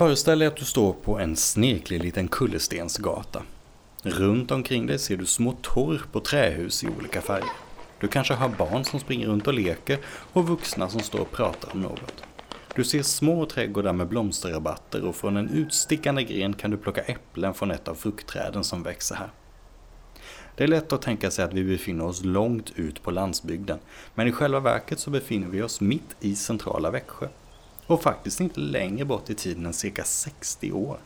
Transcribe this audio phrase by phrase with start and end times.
[0.00, 3.42] Föreställ dig att du står på en sneklig liten kullerstensgata.
[4.02, 7.50] Runt omkring dig ser du små torp och trähus i olika färger.
[8.00, 9.98] Du kanske har barn som springer runt och leker
[10.32, 12.24] och vuxna som står och pratar om något.
[12.74, 17.54] Du ser små trädgårdar med blomsterrabatter och från en utstickande gren kan du plocka äpplen
[17.54, 19.30] från ett av fruktträden som växer här.
[20.56, 23.78] Det är lätt att tänka sig att vi befinner oss långt ut på landsbygden,
[24.14, 27.28] men i själva verket så befinner vi oss mitt i centrala Växjö.
[27.90, 30.98] Och faktiskt inte längre bort i tiden än cirka 60 år.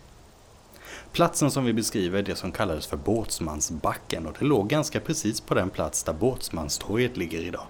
[1.13, 5.41] Platsen som vi beskriver är det som kallades för Båtsmansbacken och det låg ganska precis
[5.41, 7.67] på den plats där Båtsmanstorget ligger idag.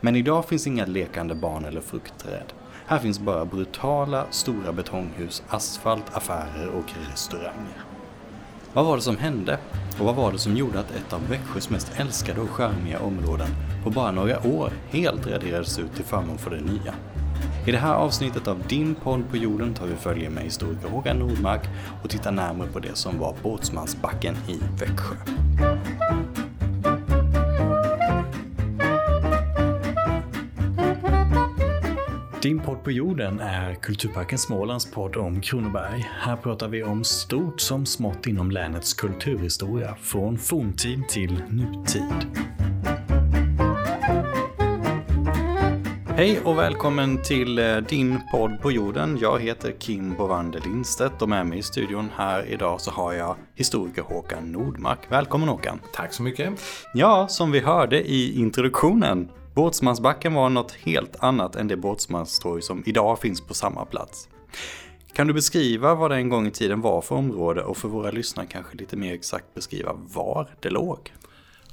[0.00, 2.52] Men idag finns inga lekande barn eller fruktträd.
[2.86, 7.84] Här finns bara brutala, stora betonghus, asfalt, affärer och restauranger.
[8.72, 9.58] Vad var det som hände?
[9.98, 13.48] Och vad var det som gjorde att ett av Växjös mest älskade och charmiga områden
[13.84, 16.94] på bara några år helt raderades ut till förmån för det nya?
[17.66, 21.18] I det här avsnittet av Din podd på jorden tar vi följe med historiker Håkan
[21.18, 21.62] Nordmark
[22.02, 25.16] och tittar närmare på det som var Båtsmansbacken i Växjö.
[32.42, 36.10] Din podd på jorden är Kulturparken Smålands podd om Kronoberg.
[36.20, 42.26] Här pratar vi om stort som smått inom länets kulturhistoria, från forntid till nutid.
[46.20, 49.18] Hej och välkommen till eh, din podd på jorden.
[49.20, 53.36] Jag heter Kim Bovander Lindstedt och med mig i studion här idag så har jag
[53.54, 54.98] historiker Håkan Nordmark.
[55.08, 55.80] Välkommen Håkan!
[55.92, 56.60] Tack så mycket!
[56.94, 62.82] Ja, som vi hörde i introduktionen Båtsmansbacken var något helt annat än det båtsmanstorg som
[62.86, 64.28] idag finns på samma plats.
[65.12, 68.10] Kan du beskriva vad det en gång i tiden var för område och för våra
[68.10, 71.12] lyssnare kanske lite mer exakt beskriva var det låg?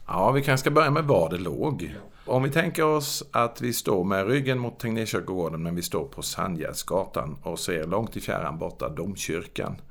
[0.08, 1.96] Ja, vi kanske ska börja med var det låg.
[2.28, 6.22] Om vi tänker oss att vi står med ryggen mot Tegnérkyrkogården men vi står på
[6.22, 9.82] Sandgärdsgatan och ser långt i fjärran borta domkyrkan.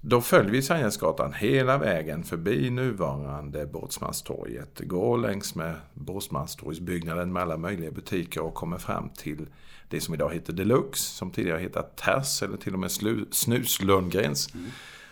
[0.00, 7.56] Då följer vi Sandgärdsgatan hela vägen förbi nuvarande Båtsmanstorget, går längs med Båtsmanstorgsbyggnaden med alla
[7.56, 9.46] möjliga butiker och kommer fram till
[9.88, 12.90] det som idag heter Deluxe, som tidigare hetat Ters eller till och med
[13.30, 14.54] Snus Lundgrens.
[14.54, 14.66] Mm.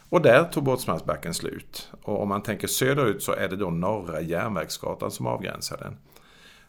[0.09, 1.91] Och där tog Båtsmansbacken slut.
[2.03, 5.97] Och om man tänker söderut så är det då Norra Järnvägsgatan som avgränsar den.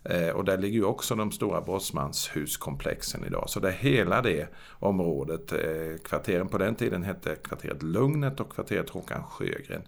[0.06, 3.50] Eh, och där ligger ju också de stora brottsmanshuskomplexen idag.
[3.50, 4.48] Så det är hela det
[4.80, 5.52] området.
[5.52, 9.82] Eh, kvarteren på den tiden hette kvarteret Lugnet och kvarteret Håkan Sjögren.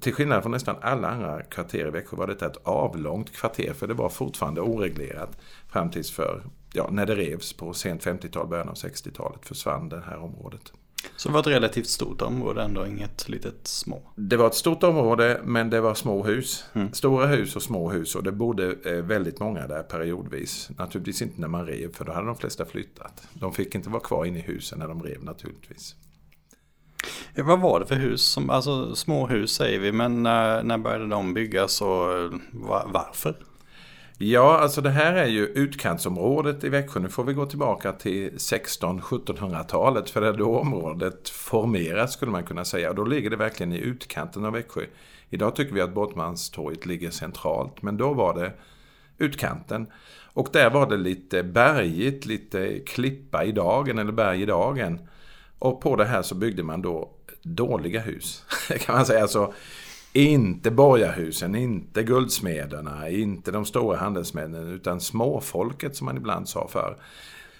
[0.00, 3.86] Till skillnad från nästan alla andra kvarter i Växjö var detta ett avlångt kvarter för
[3.86, 8.68] det var fortfarande oreglerat fram tills för, ja, när det revs på sent 50-tal, början
[8.68, 10.72] av 60-talet försvann det här området.
[11.16, 14.02] Så det var ett relativt stort område ändå, inget litet små?
[14.16, 16.64] Det var ett stort område men det var små hus.
[16.72, 16.92] Mm.
[16.92, 20.70] Stora hus och små hus och det bodde eh, väldigt många där periodvis.
[20.78, 23.28] Naturligtvis inte när man rev för då hade de flesta flyttat.
[23.32, 25.94] De fick inte vara kvar inne i husen när de rev naturligtvis.
[27.36, 28.22] Vad var det för hus?
[28.22, 31.88] Som, alltså små hus säger vi men när, när började de byggas och
[32.52, 33.36] var, varför?
[34.20, 37.00] Ja, alltså det här är ju utkantsområdet i Växjö.
[37.00, 42.44] Nu får vi gå tillbaka till 1600-1700-talet för det är då området formeras skulle man
[42.44, 42.90] kunna säga.
[42.90, 44.80] Och då ligger det verkligen i utkanten av Växjö.
[45.30, 48.52] Idag tycker vi att Båtmanstorget ligger centralt, men då var det
[49.18, 49.86] utkanten.
[50.32, 55.08] Och där var det lite bergigt, lite klippa i dagen eller berg i dagen.
[55.58, 57.10] Och på det här så byggde man då
[57.42, 58.44] dåliga hus,
[58.80, 59.22] kan man säga.
[59.22, 59.52] Alltså,
[60.12, 66.96] inte borgarhusen, inte guldsmederna, inte de stora handelsmännen utan småfolket som man ibland sa för.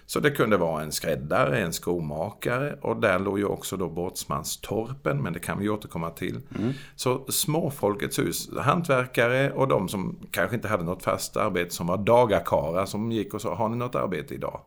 [0.07, 5.23] Så det kunde vara en skräddare, en skomakare och där låg ju också då Båtsmanstorpen,
[5.23, 6.41] men det kan vi återkomma till.
[6.59, 6.73] Mm.
[6.97, 11.97] Så småfolkets hus, hantverkare och de som kanske inte hade något fast arbete som var
[11.97, 14.61] dagarkara som gick och sa, har ni något arbete idag?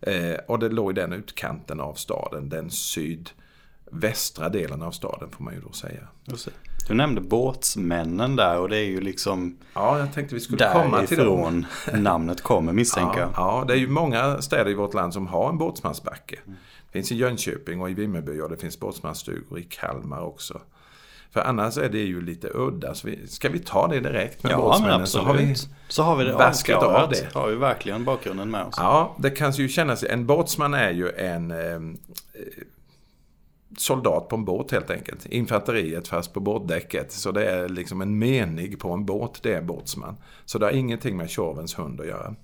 [0.00, 5.44] Eh, och det låg i den utkanten av staden, den sydvästra delen av staden får
[5.44, 6.08] man ju då säga.
[6.88, 11.06] Du nämnde båtsmännen där och det är ju liksom Ja, jag tänkte vi skulle komma
[11.06, 11.66] till dem.
[11.92, 13.30] namnet kommer misstänker jag.
[13.36, 16.38] Ja, det är ju många städer i vårt land som har en båtsmansbacke.
[16.46, 20.60] Det finns i Jönköping och i Vimmerby och det finns båtsmansstugor i Kalmar också.
[21.30, 22.94] För annars är det ju lite udda.
[22.94, 25.06] Så vi, ska vi ta det direkt med ja, båtsmännen?
[25.06, 25.54] Så har vi,
[25.88, 27.34] så har vi det vaskat av det.
[27.34, 28.74] har vi verkligen bakgrunden med oss.
[28.76, 30.04] Ja, det kan ju kännas...
[30.04, 31.50] En båtsman är ju en...
[31.50, 31.80] Eh,
[33.80, 35.26] soldat på en båt helt enkelt.
[35.26, 37.12] Infanteriet fast på båtdäcket.
[37.12, 40.16] Så det är liksom en menig på en båt, det är båtsman.
[40.44, 42.34] Så det har ingenting med Tjorvens hund att göra.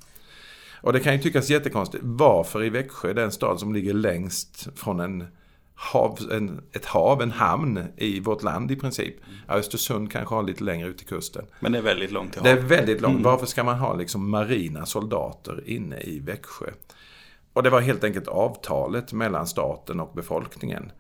[0.81, 2.05] Och det kan ju tyckas jättekonstigt.
[2.07, 5.27] Varför i Växjö, den stad som ligger längst från en
[5.75, 9.15] hav, en, ett hav, en hamn i vårt land i princip.
[9.27, 9.59] Mm.
[9.59, 11.45] Östersund kanske har lite längre ut till kusten.
[11.61, 12.69] Men det är väldigt långt till havet.
[12.69, 13.13] Det är väldigt långt.
[13.13, 13.23] Mm.
[13.23, 16.67] Varför ska man ha liksom marina soldater inne i Växjö?
[17.53, 20.93] Och det var helt enkelt avtalet mellan staten och befolkningen.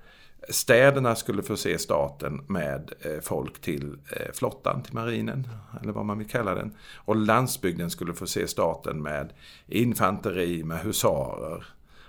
[0.48, 5.48] Städerna skulle förse staten med eh, folk till eh, flottan, till marinen,
[5.82, 6.76] eller vad man vill kalla den.
[6.96, 9.32] Och landsbygden skulle förse staten med
[9.66, 11.66] infanteri, med husarer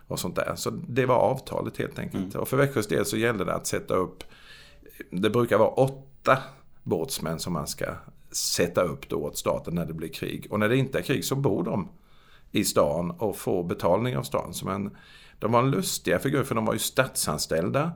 [0.08, 0.54] och sånt där.
[0.56, 2.34] Så det var avtalet helt enkelt.
[2.34, 2.42] Mm.
[2.42, 4.24] Och för Växjös del så gällde det att sätta upp,
[5.12, 6.38] det brukar vara åtta
[6.84, 7.86] båtsmän som man ska
[8.32, 10.48] sätta upp då åt staten när det blir krig.
[10.50, 11.90] Och när det inte är krig så bor de
[12.52, 14.54] i stan och får betalning av stan.
[14.54, 14.98] Så man,
[15.40, 17.92] de var en lustiga figur för de var ju statsanställda.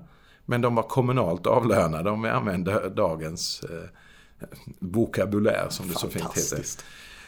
[0.50, 4.48] Men de var kommunalt avlönade om vi använder dagens eh,
[4.80, 6.64] vokabulär som det så fint heter.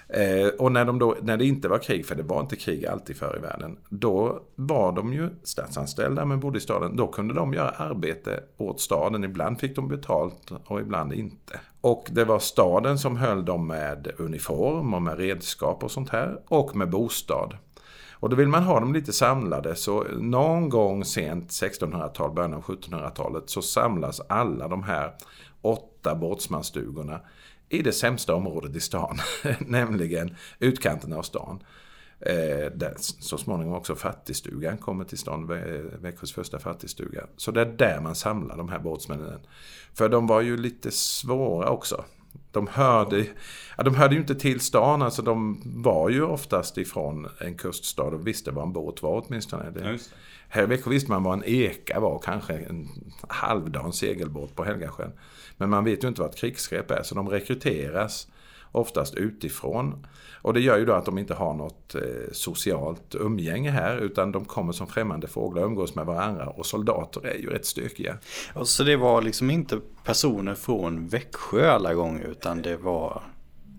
[0.07, 2.85] Eh, och när, de då, när det inte var krig, för det var inte krig
[2.85, 6.95] alltid förr i världen, då var de ju statsanställda men bodde i staden.
[6.95, 9.23] Då kunde de göra arbete åt staden.
[9.23, 11.59] Ibland fick de betalt och ibland inte.
[11.81, 16.39] Och det var staden som höll dem med uniform och med redskap och sånt här.
[16.47, 17.57] Och med bostad.
[18.21, 22.63] Och då vill man ha dem lite samlade så någon gång sent 1600-tal, början av
[22.63, 25.13] 1700-talet så samlas alla de här
[25.61, 27.21] åtta båtsmansstugorna
[27.69, 29.17] i det sämsta området i stan,
[29.59, 31.63] nämligen utkanten av stan.
[32.19, 35.51] Eh, där så småningom också fattigstugan kommer till stånd,
[36.01, 37.27] Växjös första fattigstuga.
[37.37, 39.39] Så det är där man samlar de här båtsmännen.
[39.93, 42.03] För de var ju lite svåra också.
[42.51, 43.25] De hörde,
[43.77, 48.03] ja, de hörde ju inte till stan, alltså de var ju oftast ifrån en kuststad
[48.03, 49.71] och visste vad en båt var åtminstone.
[49.71, 49.99] Det,
[50.47, 52.89] här i Växjö visste man vad en eka var, kanske en
[53.29, 55.11] halvdan segelbåt på Helgasjön.
[55.57, 58.27] Men man vet ju inte vad ett krigsskepp är, så de rekryteras
[58.71, 60.07] oftast utifrån.
[60.41, 62.01] Och det gör ju då att de inte har något eh,
[62.31, 67.25] socialt umgänge här utan de kommer som främmande fåglar och umgås med varandra och soldater
[67.25, 68.17] är ju rätt stökiga.
[68.53, 73.21] Och så det var liksom inte personer från Växjö alla gånger utan det var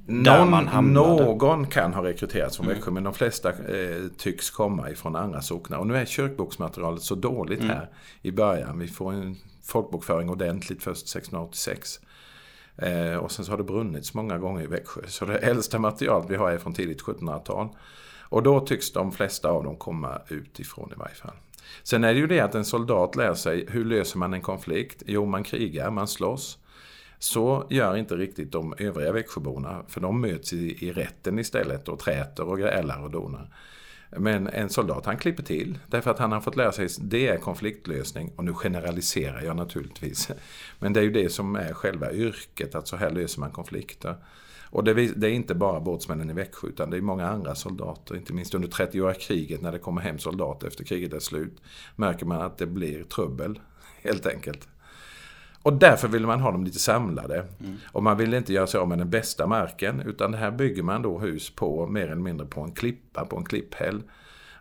[0.07, 0.93] någon.
[0.93, 2.77] Någon kan ha rekryterats från mm.
[2.77, 5.79] Växjö men de flesta eh, tycks komma ifrån andra socknar.
[5.79, 7.71] Och nu är kyrkboksmaterialet så dåligt mm.
[7.71, 7.89] här
[8.23, 8.79] i början.
[8.79, 12.01] Vi får en folkbokföring ordentligt först 1686.
[12.77, 15.01] Eh, och sen så har det brunnits många gånger i Växjö.
[15.07, 17.69] Så det äldsta materialet vi har är från tidigt 1700-tal.
[18.21, 21.35] Och då tycks de flesta av dem komma utifrån i varje fall.
[21.83, 25.03] Sen är det ju det att en soldat lär sig, hur löser man en konflikt?
[25.07, 26.59] Jo, man krigar, man slåss.
[27.19, 31.99] Så gör inte riktigt de övriga Växjöborna, för de möts i, i rätten istället och
[31.99, 33.49] träter och grälar och donar.
[34.17, 37.29] Men en soldat han klipper till därför att han har fått lära sig att det
[37.29, 38.33] är konfliktlösning.
[38.37, 40.31] Och nu generaliserar jag naturligtvis.
[40.79, 44.17] Men det är ju det som är själva yrket, att så här löser man konflikter.
[44.73, 48.17] Och det, är inte bara båtsmännen i Växjö utan det är många andra soldater.
[48.17, 51.63] Inte minst under 30-åriga kriget när det kommer hem soldater efter kriget är slut.
[51.97, 53.61] Märker man att det blir trubbel
[54.03, 54.69] helt enkelt.
[55.63, 57.47] Och därför vill man ha dem lite samlade.
[57.61, 57.77] Mm.
[57.93, 60.01] Och man vill inte göra sig av med den bästa marken.
[60.01, 63.45] Utan här bygger man då hus på mer eller mindre på en klippa, på en
[63.45, 64.03] klipphäll.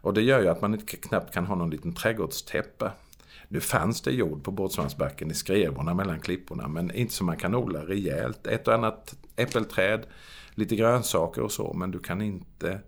[0.01, 2.91] Och det gör ju att man inte knappt kan ha någon liten trädgårdstäppa.
[3.47, 6.67] Nu fanns det jord på Båtsmansbacken i skrevorna mellan klipporna.
[6.67, 8.47] Men inte så man kan odla rejält.
[8.47, 10.05] Ett och annat äppelträd,
[10.55, 11.73] lite grönsaker och så.
[11.73, 12.79] Men du kan inte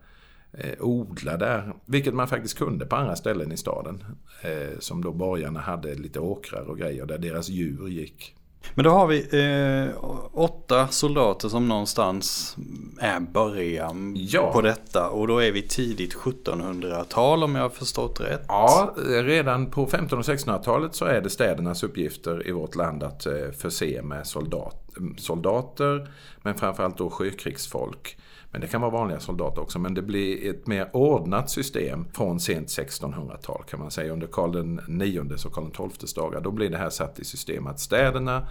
[0.53, 1.73] eh, odla där.
[1.85, 4.03] Vilket man faktiskt kunde på andra ställen i staden.
[4.41, 8.35] Eh, som då borgarna hade lite åkrar och grejer där deras djur gick.
[8.75, 12.57] Men då har vi eh, åtta soldater som någonstans
[12.99, 14.51] är början ja.
[14.53, 15.09] på detta.
[15.09, 18.45] Och då är vi tidigt 1700-tal om jag har förstått rätt.
[18.47, 23.25] Ja, redan på 1500 och 1600-talet så är det städernas uppgifter i vårt land att
[23.25, 26.11] eh, förse med soldat, soldater.
[26.41, 28.17] Men framförallt då sjökrigsfolk.
[28.53, 29.79] Men det kan vara vanliga soldater också.
[29.79, 34.13] Men det blir ett mer ordnat system från sent 1600-tal kan man säga.
[34.13, 36.41] Under Karl IX och Karl XIIs dagar.
[36.41, 38.47] Då blir det här satt i system att städerna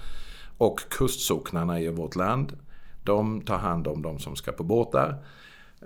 [0.58, 2.56] och kustsocknarna i vårt land
[3.04, 5.24] de tar hand om de som ska på båtar.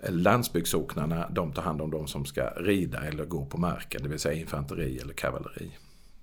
[0.09, 4.03] Landsbygdssocknarna de tar hand om de som ska rida eller gå på marken.
[4.03, 5.71] Det vill säga infanteri eller kavalleri.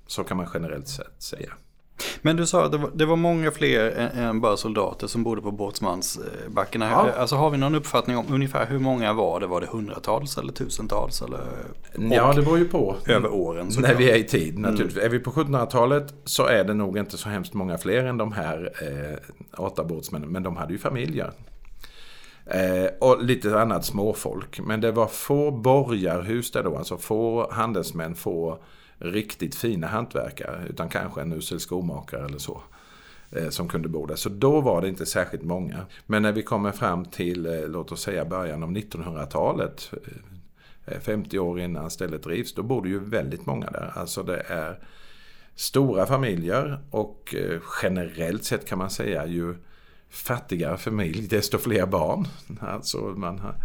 [0.08, 1.54] Så kan man generellt sett säga.
[2.22, 5.24] Men du sa att det var, det var många fler än, än, bara soldater som
[5.24, 6.90] bodde på båtsmansbackarna.
[6.90, 7.12] Ja.
[7.18, 9.48] Alltså har vi någon uppfattning om ungefär hur många var det?
[9.48, 11.22] Var det hundratals eller tusentals?
[11.22, 11.40] Eller,
[11.94, 12.96] ja, det beror ju på.
[13.08, 13.70] Över åren.
[13.78, 14.00] När klart.
[14.00, 14.98] vi är i tid naturligtvis.
[14.98, 15.06] Mm.
[15.06, 18.32] Är vi på 1700-talet så är det nog inte så hemskt många fler än de
[18.32, 20.30] här eh, åtta båtsmännen.
[20.30, 21.32] Men de hade ju familjer.
[22.46, 24.60] Eh, och lite annat småfolk.
[24.60, 26.78] Men det var få borgarhus där då.
[26.78, 28.58] Alltså få handelsmän, få
[29.04, 32.62] riktigt fina hantverkare utan kanske en usel skomakare eller så
[33.32, 34.16] eh, som kunde bo där.
[34.16, 35.86] Så då var det inte särskilt många.
[36.06, 39.92] Men när vi kommer fram till, eh, låt oss säga början av 1900-talet,
[41.02, 43.92] 50 eh, år innan stället rivs, då bor det ju väldigt många där.
[43.96, 44.80] Alltså det är
[45.56, 47.36] stora familjer och
[47.82, 49.56] generellt sett kan man säga ju
[50.10, 52.28] fattigare familj desto fler barn.
[52.60, 53.56] Alltså man har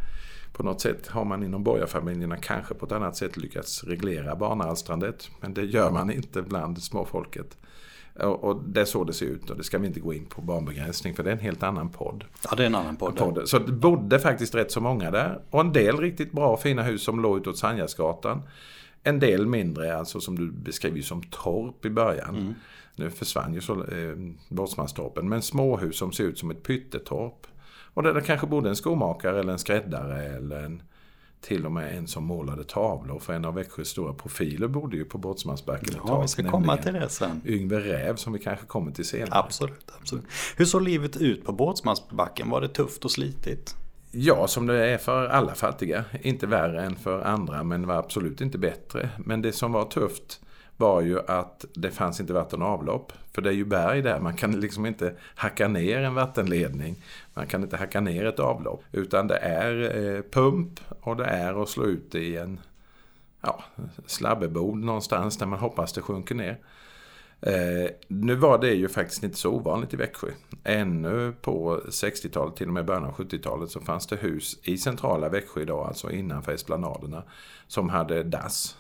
[0.59, 5.31] på något sätt har man inom borgarfamiljerna kanske på ett annat sätt lyckats reglera barnalstrandet.
[5.41, 7.57] Men det gör man inte bland småfolket.
[8.15, 10.27] Och, och det är så det ser ut och det ska vi inte gå in
[10.27, 12.25] på barnbegränsning för det är en helt annan podd.
[12.51, 13.17] Ja, det är en annan podd.
[13.17, 13.49] podd.
[13.49, 15.41] Så det bodde faktiskt rätt så många där.
[15.51, 18.43] Och en del riktigt bra fina hus som låg utåt Sandgärdsgatan.
[19.03, 22.37] En del mindre, alltså som du beskriver som torp i början.
[22.37, 22.55] Mm.
[22.97, 24.17] Nu försvann ju så, eh,
[24.49, 25.29] Båtsmanstorpen.
[25.29, 27.47] Men småhus som ser ut som ett pyttetorp.
[27.99, 30.83] Och där det kanske bodde en skomakare eller en skräddare eller en,
[31.41, 33.19] till och med en som målade tavlor.
[33.19, 36.23] För en av Växjös stora profiler bodde ju på Båtsmansbacken ett tag.
[36.23, 37.43] vi ska komma till det sen.
[37.47, 39.31] Yngve Räv som vi kanske kommer till senare.
[39.33, 40.25] Absolut, absolut.
[40.57, 42.51] Hur såg livet ut på Båtsmansbacken?
[42.51, 43.77] Var det tufft och slitigt?
[44.11, 46.05] Ja, som det är för alla fattiga.
[46.23, 49.11] Inte värre än för andra, men var absolut inte bättre.
[49.19, 50.41] Men det som var tufft
[50.79, 53.13] var ju att det fanns inte vatten och avlopp.
[53.33, 57.03] För det är ju berg där, man kan liksom inte hacka ner en vattenledning.
[57.35, 58.85] Man kan inte hacka ner ett avlopp.
[58.93, 62.61] Utan det är eh, pump och det är att slå ut det i en
[63.41, 63.65] ja,
[64.07, 66.59] slabbebod någonstans där man hoppas det sjunker ner.
[67.41, 70.29] Eh, nu var det ju faktiskt inte så ovanligt i Växjö.
[70.65, 75.29] Ännu på 60-talet, till och med början av 70-talet, så fanns det hus i centrala
[75.29, 77.23] Växjö idag, alltså innanför esplanaderna,
[77.67, 78.77] som hade dass.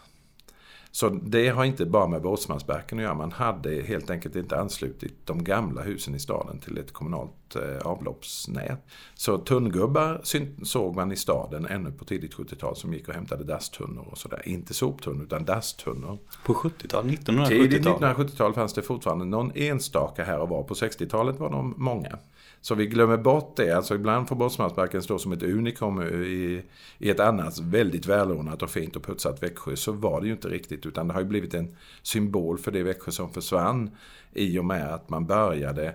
[0.90, 3.14] Så det har inte bara med Båtsmansbacken att göra.
[3.14, 7.86] Man hade helt enkelt inte anslutit de gamla husen i staden till ett kommunalt eh,
[7.86, 8.86] avloppsnät.
[9.14, 10.20] Så tunngubbar
[10.64, 14.42] såg man i staden ännu på tidigt 70-tal som gick och hämtade dasstunnor och sådär.
[14.44, 16.18] Inte soptunnor utan dasstunnor.
[16.44, 17.12] På 70-talet?
[17.12, 17.48] 1970-talet?
[17.48, 20.62] Tidigt 1970-tal fanns det fortfarande någon enstaka här och var.
[20.62, 22.18] På 60-talet var de många.
[22.60, 23.72] Så vi glömmer bort det.
[23.72, 26.62] Alltså ibland får Båtsmansbacken stå som ett unikum i,
[26.98, 29.76] i ett annat väldigt välordnat och fint och putsat Växjö.
[29.76, 30.86] Så var det ju inte riktigt.
[30.86, 33.90] Utan det har ju blivit en symbol för det Växjö som försvann.
[34.32, 35.94] I och med att man började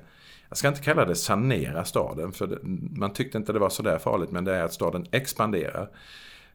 [0.53, 2.59] jag ska inte kalla det sanera staden, för
[2.97, 5.89] man tyckte inte det var så där farligt, men det är att staden expanderar.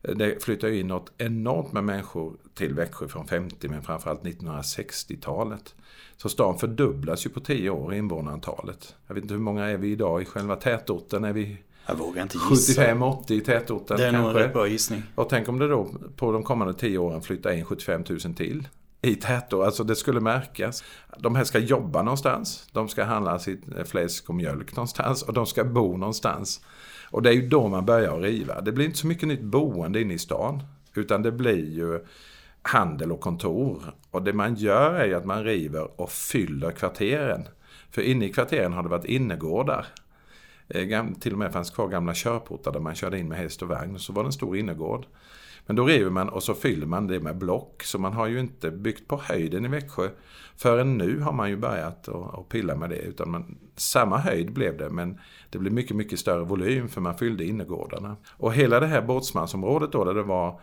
[0.02, 5.74] Det flyttar in något enormt med människor till Växjö från 50 men framförallt 1960-talet.
[6.16, 8.94] Så stan fördubblas ju på 10 år invånarantalet.
[9.06, 11.24] Jag vet inte hur många är vi idag i själva tätorten?
[11.24, 12.82] Är vi jag vågar inte gissa.
[12.82, 14.28] 75-80 i tätorten Det är kanske.
[14.28, 15.02] nog en rätt bra gissning.
[15.14, 18.68] Och tänk om det då på de kommande 10 åren flyttar in 75 000 till
[19.02, 19.64] i tätor.
[19.64, 20.84] Alltså det skulle märkas.
[21.18, 22.68] De här ska jobba någonstans.
[22.72, 25.22] De ska handla sitt eh, fläsk och mjölk någonstans.
[25.22, 26.60] Och de ska bo någonstans.
[27.10, 28.60] Och det är ju då man börjar riva.
[28.60, 30.62] Det blir inte så mycket nytt boende inne i stan.
[30.94, 32.04] Utan det blir ju
[32.62, 33.82] handel och kontor.
[34.10, 37.48] Och det man gör är ju att man river och fyller kvarteren.
[37.90, 39.86] För inne i kvarteren har det varit innergårdar.
[40.68, 43.68] Eh, till och med fanns kvar gamla körportar där man körde in med häst och
[43.68, 43.98] vagn.
[43.98, 45.06] Så var det en stor innergård.
[45.68, 47.82] Men då river man och så fyller man det med block.
[47.82, 50.08] Så man har ju inte byggt på höjden i Växjö.
[50.56, 52.98] Förrän nu har man ju börjat att pilla med det.
[52.98, 55.20] Utan man, samma höjd blev det men
[55.50, 58.16] det blev mycket, mycket större volym för man fyllde innergårdarna.
[58.30, 60.60] Och hela det här båtsmansområdet då där det var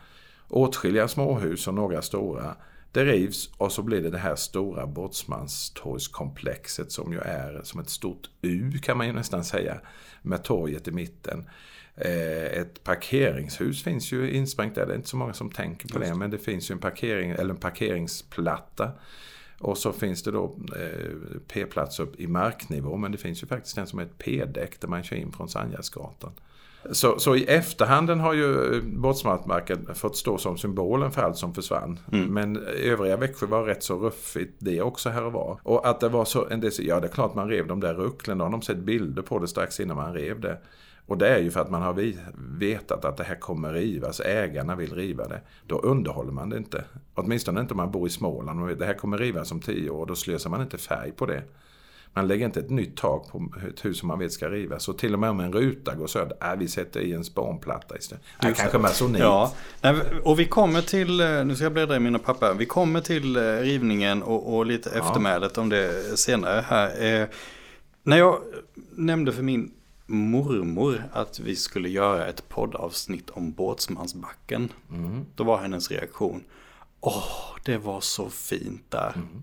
[0.48, 2.56] åtskilliga småhus och några stora.
[2.92, 7.90] Det rivs och så blir det det här stora Båtsmanstorgskomplexet som ju är som ett
[7.90, 9.80] stort U kan man ju nästan säga.
[10.22, 11.46] Med torget i mitten.
[11.98, 14.86] Eh, ett parkeringshus finns ju insprängt där.
[14.86, 16.16] Det är inte så många som tänker på det.
[16.16, 18.92] Men det finns ju en, parkering, eller en parkeringsplatta.
[19.60, 22.98] Och så finns det då eh, P-plats upp i marknivå.
[22.98, 25.50] Men det finns ju faktiskt en som är ett P-däck där man kör in från
[25.50, 26.32] Sandgärdsgatan.
[26.92, 32.00] Så, så, i efterhanden har ju Båtsmarkmarken fått stå som symbolen för allt som försvann.
[32.12, 32.34] Mm.
[32.34, 35.60] Men övriga Växjö var rätt så ruffigt det också här och var.
[35.64, 37.94] Och att det var så, en del, ja det är klart man rev de där
[37.94, 40.58] rucklen, då har de sett bilder på det strax innan man rev det.
[41.08, 42.14] Och det är ju för att man har
[42.60, 45.42] vetat att det här kommer rivas, ägarna vill riva det.
[45.68, 46.84] Då underhåller man det inte.
[47.14, 50.06] Åtminstone inte om man bor i Småland och det här kommer rivas om tio år,
[50.06, 51.44] då slösar man inte färg på det.
[52.14, 54.84] Man lägger inte ett nytt tak på ett hus som man vet ska rivas.
[54.84, 57.98] Så till och med om en ruta går sönder, äh, vi sätter i en spånplatta
[57.98, 58.24] istället.
[58.44, 59.22] Äh, kanske masonit.
[59.22, 59.52] Ja,
[60.24, 62.54] och vi kommer till, eh, nu ska jag bläddra i mina papper.
[62.54, 65.00] Vi kommer till eh, rivningen och, och lite ja.
[65.00, 67.22] eftermälet om det senare här.
[67.22, 67.28] Eh,
[68.04, 68.40] när jag
[68.96, 69.72] nämnde för min
[70.06, 74.70] mormor att vi skulle göra ett poddavsnitt om Båtsmansbacken.
[74.92, 75.26] Mm.
[75.36, 76.44] Då var hennes reaktion,
[77.00, 79.14] åh, det var så fint där.
[79.16, 79.42] Mm.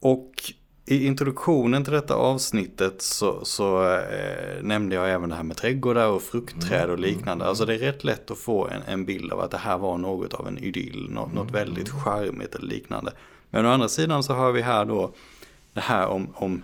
[0.00, 0.52] Och
[0.86, 6.08] i introduktionen till detta avsnittet så, så eh, nämnde jag även det här med trädgårdar
[6.08, 7.44] och fruktträd och mm, liknande.
[7.44, 7.48] Mm.
[7.48, 9.98] Alltså det är rätt lätt att få en, en bild av att det här var
[9.98, 13.12] något av en idyll, något, något väldigt charmigt eller liknande.
[13.50, 15.12] Men å andra sidan så har vi här då
[15.72, 16.62] det här om, om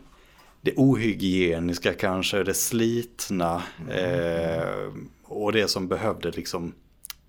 [0.62, 3.90] det ohygieniska kanske, det slitna mm.
[3.90, 4.92] eh,
[5.24, 6.74] och det som behövde liksom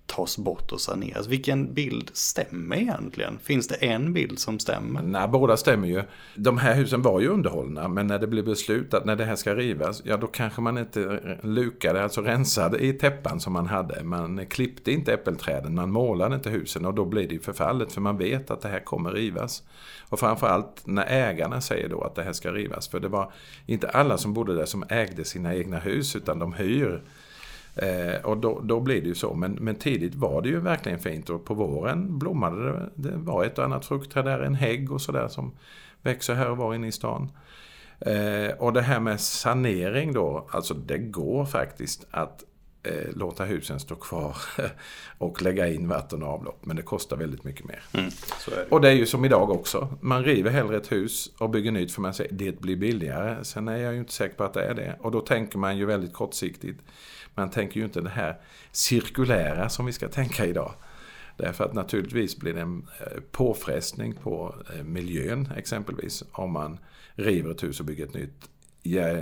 [0.06, 1.26] tas bort och saneras.
[1.26, 3.38] Vilken bild stämmer egentligen?
[3.42, 5.02] Finns det en bild som stämmer?
[5.02, 6.02] Nej, båda stämmer ju.
[6.34, 9.54] De här husen var ju underhållna, men när det blev beslutat när det här ska
[9.54, 14.04] rivas, ja då kanske man inte lukade, alltså rensade i täppan som man hade.
[14.04, 18.00] Man klippte inte äppelträden, man målade inte husen och då blir det ju förfallet för
[18.00, 19.62] man vet att det här kommer rivas.
[20.08, 23.32] Och framförallt när ägarna säger då att det här ska rivas, för det var
[23.66, 27.02] inte alla som bodde där som ägde sina egna hus, utan de hyr
[27.76, 29.34] Eh, och då, då blir det ju så.
[29.34, 32.90] Men, men tidigt var det ju verkligen fint och på våren blommade det.
[32.94, 35.54] Det var ett och annat fruktträd där, en hägg och sådär som
[36.02, 37.30] växer här och var inne i stan.
[38.00, 42.44] Eh, och det här med sanering då, alltså det går faktiskt att
[42.82, 44.36] eh, låta husen stå kvar
[45.18, 46.66] och lägga in vatten och avlopp.
[46.66, 47.82] Men det kostar väldigt mycket mer.
[47.92, 48.10] Mm,
[48.46, 48.66] det.
[48.70, 49.88] Och det är ju som idag också.
[50.00, 53.44] Man river hellre ett hus och bygger nytt för man säger det blir billigare.
[53.44, 54.96] Sen är jag ju inte säker på att det är det.
[55.00, 56.80] Och då tänker man ju väldigt kortsiktigt.
[57.34, 58.40] Man tänker ju inte det här
[58.72, 60.74] cirkulära som vi ska tänka idag.
[61.36, 66.78] Därför att naturligtvis blir det en eh, påfrestning på eh, miljön exempelvis om man
[67.14, 68.50] river ett hus och bygger ett nytt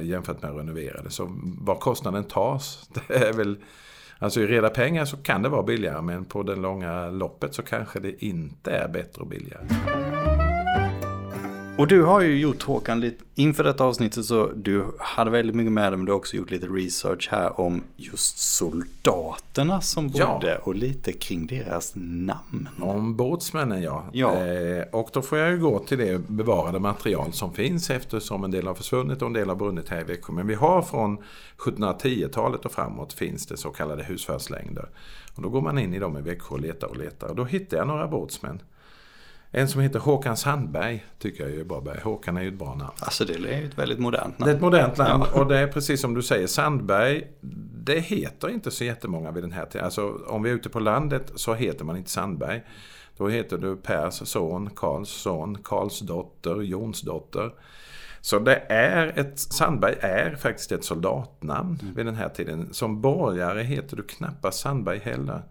[0.02, 1.10] jämfört med att renovera det.
[1.10, 3.56] Så var kostnaden tas, det är väl
[4.18, 7.62] Alltså i reda pengar så kan det vara billigare men på det långa loppet så
[7.62, 9.66] kanske det inte är bättre och billigare.
[11.78, 15.72] Och du har ju gjort Håkan lite, inför detta avsnittet så du hade väldigt mycket
[15.72, 20.50] med dig men du har också gjort lite research här om just soldaterna som bodde
[20.50, 20.58] ja.
[20.62, 22.68] och lite kring deras namn.
[22.80, 24.04] Om båtsmännen ja.
[24.12, 24.46] ja.
[24.46, 28.50] Eh, och då får jag ju gå till det bevarade material som finns eftersom en
[28.50, 30.32] del har försvunnit och en del har brunnit här i Växjö.
[30.32, 31.18] Men vi har från
[31.58, 34.88] 1710-talet och framåt finns det så kallade husfärdslängder.
[35.34, 37.28] Och då går man in i dem i Växjö och letar och letar.
[37.28, 38.62] Och då hittar jag några båtsmän.
[39.54, 41.82] En som heter Håkan Sandberg tycker jag är bra.
[42.02, 42.92] Håkan är ju ett bra namn.
[42.98, 44.44] Alltså det är ju ett väldigt modernt namn.
[44.44, 45.40] Det är ett modernt namn ja.
[45.40, 47.26] och det är precis som du säger Sandberg.
[47.84, 49.84] Det heter inte så jättemånga vid den här tiden.
[49.84, 52.62] Alltså om vi är ute på landet så heter man inte Sandberg.
[53.16, 57.50] Då heter du Pers son, Karls son, Karls dotter, Jons dotter.
[58.20, 61.94] Så det är ett, Sandberg är faktiskt ett soldatnamn mm.
[61.94, 62.68] vid den här tiden.
[62.72, 65.42] Som borgare heter du knappast Sandberg heller.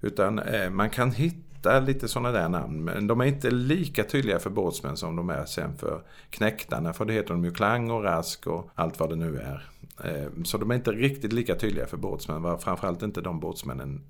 [0.00, 2.84] Utan eh, man kan hitta hitta lite sådana där namn.
[2.84, 6.92] Men de är inte lika tydliga för båtsmän som de är sen för knäktarna.
[6.92, 9.68] För det heter de ju Klang och Rask och allt vad det nu är.
[10.04, 12.58] Eh, så de är inte riktigt lika tydliga för båtsmän.
[12.58, 14.00] Framförallt inte de båtsmännen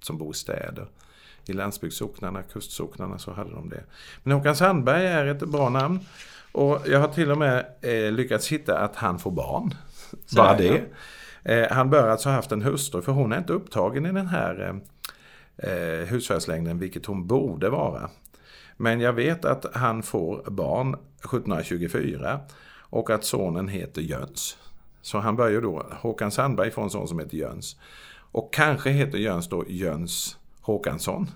[0.00, 0.86] som bor i städer.
[1.46, 3.84] I landsbygdssocknarna, kustsocknarna så hade de det.
[4.22, 6.00] Men Håkan Sandberg är ett bra namn.
[6.52, 9.74] Och jag har till och med eh, lyckats hitta att han får barn.
[10.36, 10.82] Bara det.
[11.44, 14.26] Eh, han bör alltså ha haft en hustru för hon är inte upptagen i den
[14.26, 14.80] här
[15.56, 18.10] eh, husvagnslängden, vilket hon borde vara.
[18.76, 22.40] Men jag vet att han får barn 1724
[22.74, 24.58] och att sonen heter Jöns.
[25.02, 27.76] Så han börjar då, Håkan Sandberg får en son som heter Jöns.
[28.14, 31.30] Och kanske heter Jöns då Jöns Håkansson.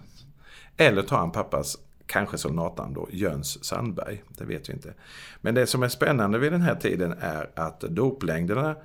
[0.77, 4.23] Eller tar han pappas kanske soldatnamn då, Jöns Sandberg.
[4.29, 4.95] Det vet vi inte.
[5.41, 8.77] Men det som är spännande vid den här tiden är att doplängderna,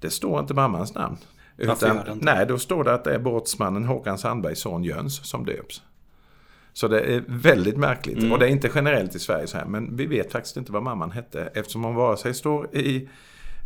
[0.00, 1.16] det står inte mammans namn.
[1.60, 5.82] Utan, nej, då står det att det är båtsmannen Håkan Sandbergs son Jöns som döps.
[6.72, 8.18] Så det är väldigt märkligt.
[8.18, 8.32] Mm.
[8.32, 9.64] Och det är inte generellt i Sverige så här.
[9.64, 11.50] Men vi vet faktiskt inte vad mamman hette.
[11.54, 13.08] Eftersom hon vare sig står i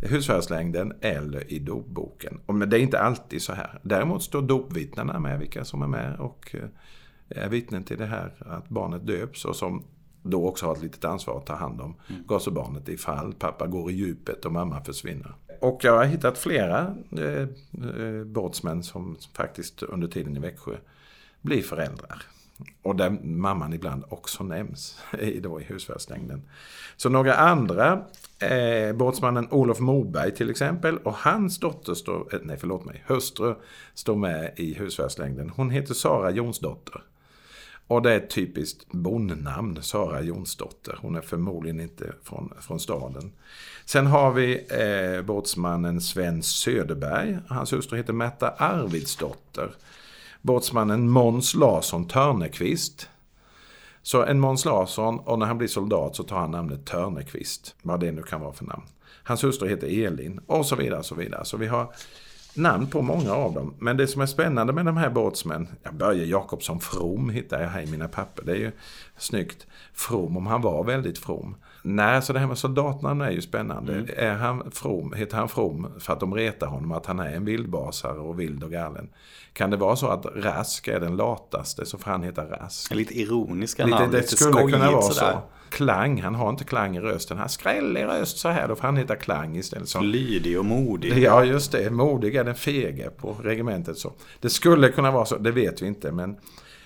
[0.03, 2.41] husvärdslängden eller i dopboken.
[2.47, 3.79] Men det är inte alltid så här.
[3.83, 8.33] Däremot står dopvittnena med, vilka som är med och eh, är vittnen till det här
[8.47, 9.45] att barnet döps.
[9.45, 9.85] Och som
[10.23, 12.23] då också har ett litet ansvar att ta hand om mm.
[12.27, 15.35] gasubarnet ifall pappa går i djupet och mamma försvinner.
[15.65, 20.77] Och jag har hittat flera eh, eh, båtsmän som faktiskt under tiden i Växjö
[21.41, 22.23] blir föräldrar.
[22.83, 26.43] Och där mamman ibland också nämns i, då i husvärdslängden.
[26.97, 28.05] Så några andra,
[28.39, 33.55] eh, båtsmannen Olof Moberg till exempel och hans dotter står, eh, nej förlåt mig, hustru
[33.95, 35.51] står med i husvärdslängden.
[35.51, 37.03] Hon heter Sara Jonsdotter.
[37.87, 40.99] Och det är ett typiskt bondnamn, Sara Jonsdotter.
[41.01, 43.33] Hon är förmodligen inte från, från staden.
[43.85, 47.39] Sen har vi eh, båtsmannen Sven Söderberg.
[47.49, 49.71] Hans hustru heter Märta Arvidsdotter.
[50.43, 53.09] Båtsmannen Måns Larsson Törnekvist.
[54.03, 57.75] Så en Måns Larsson och när han blir soldat så tar han namnet Törnekvist.
[57.83, 58.85] Vad det nu kan vara för namn.
[59.23, 61.03] Hans hustru heter Elin och så vidare.
[61.03, 61.45] Så vidare.
[61.45, 61.93] Så vi har
[62.57, 63.75] namn på många av dem.
[63.79, 67.69] Men det som är spännande med de här båtsmän, jag Börje Jakobsson From hittar jag
[67.69, 68.43] här i mina papper.
[68.45, 68.73] Det är ju
[69.17, 69.67] snyggt.
[69.93, 71.57] From, om han var väldigt from.
[71.87, 73.93] Nej, så det här med soldatnamn är ju spännande.
[73.93, 74.07] Mm.
[74.17, 77.45] Är han from, heter han From för att de retar honom att han är en
[77.45, 79.09] vildbasare och vild och galen?
[79.53, 82.95] Kan det vara så att Rask är den lataste så får han heta Rask?
[82.95, 85.33] Lite ironiska namn, lite, det lite skulle kunna vara sådär.
[85.33, 85.39] så.
[85.71, 86.23] klang.
[86.23, 87.39] Han har inte klang i rösten.
[87.39, 88.69] Han skrällig röst så här.
[88.69, 89.89] Då får han heta klang istället.
[89.89, 90.01] Så.
[90.01, 91.19] Lydig och modig.
[91.19, 91.91] Ja, just det.
[91.91, 93.99] Modig är den fege på regementet.
[93.99, 94.13] Så.
[94.41, 96.13] Det skulle kunna vara så, det vet vi inte.
[96.13, 96.37] Men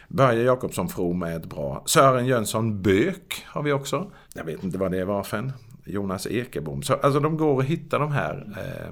[0.09, 1.83] Börje Jakobsson From är ett bra.
[1.87, 4.11] Sören Jönsson Bök har vi också.
[4.39, 5.53] Jag vet inte vad det var för en.
[5.85, 6.83] Jonas Ekebom.
[6.83, 8.89] Så, alltså de går att hitta de här eh,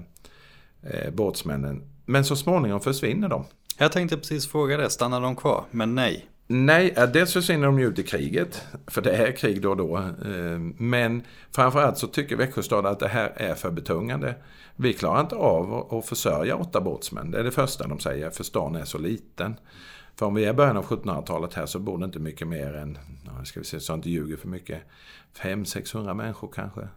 [0.90, 1.82] eh, båtsmännen.
[2.04, 3.44] Men så småningom försvinner de.
[3.78, 5.64] Jag tänkte precis fråga det, stannar de kvar?
[5.70, 6.26] Men nej.
[6.46, 8.62] Nej, dels försvinner de ju ut i kriget.
[8.86, 9.96] För det är krig då och då.
[9.96, 14.34] Eh, men framförallt så tycker Växjö stad att det här är för betungande.
[14.76, 17.30] Vi klarar inte av att försörja åtta båtsmän.
[17.30, 19.56] Det är det första de säger, för stan är så liten.
[20.18, 22.74] För om vi är i början av 1700-talet här så bor det inte mycket mer
[22.74, 22.98] än,
[23.44, 24.82] ska vi se så jag inte ljuger för mycket,
[25.38, 26.88] 500-600 människor kanske.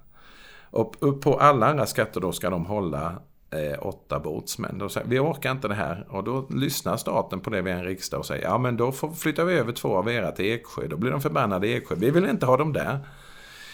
[0.72, 4.78] Och på alla andra skatter då ska de hålla eh, åtta båtsmän.
[4.78, 6.06] Då säger, vi orkar inte det här.
[6.10, 9.12] Och då lyssnar staten på det vid en riksdag och säger ja men då får,
[9.12, 10.88] flyttar vi över två av era till Eksjö.
[10.88, 11.96] Då blir de förbannade i Eksjö.
[11.98, 13.00] Vi vill inte ha dem där.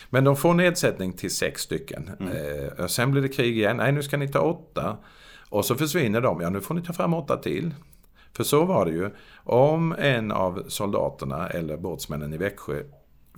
[0.10, 2.12] Men de får nedsättning till sex stycken.
[2.20, 2.32] Mm.
[2.78, 3.78] Eh, sen blir det krig igen.
[3.78, 4.98] Nej, nu ska ni ta åtta.
[5.50, 6.42] Och så försvinner de.
[6.42, 7.74] Ja, nu får ni ta fram åtta till.
[8.36, 9.10] För så var det ju.
[9.44, 12.84] Om en av soldaterna eller båtsmännen i Växjö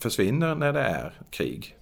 [0.02, 1.76] försvinner när det är krig.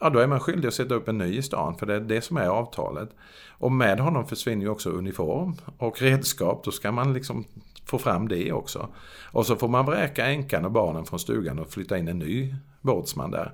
[0.00, 2.00] Ja, då är man skyldig att sätta upp en ny i stan, för det är
[2.00, 3.10] det som är avtalet.
[3.48, 6.64] Och med honom försvinner ju också uniform och redskap.
[6.64, 7.44] Då ska man liksom
[7.84, 8.88] få fram det också.
[9.32, 12.54] Och så får man vräka änkan och barnen från stugan och flytta in en ny
[12.80, 13.52] båtsman där.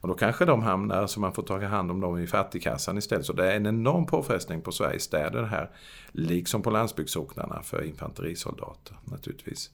[0.00, 3.26] Och då kanske de hamnar så man får ta hand om dem i fattigkassan istället.
[3.26, 5.70] Så det är en enorm påfrestning på Sveriges städer det här.
[6.12, 9.70] Liksom på landsbygdssocknarna för infanterisoldater naturligtvis.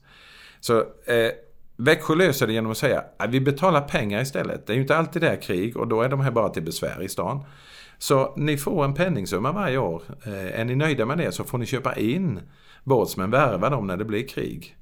[0.59, 1.31] Så eh,
[1.75, 4.67] Växjö löser det genom att säga att vi betalar pengar istället.
[4.67, 6.63] Det är ju inte alltid det är krig och då är de här bara till
[6.63, 7.45] besvär i stan.
[7.97, 10.03] Så ni får en penningsumma varje år.
[10.25, 12.39] Eh, är ni nöjda med det så får ni köpa in
[12.83, 14.77] båtsmän, värva dem när det blir krig.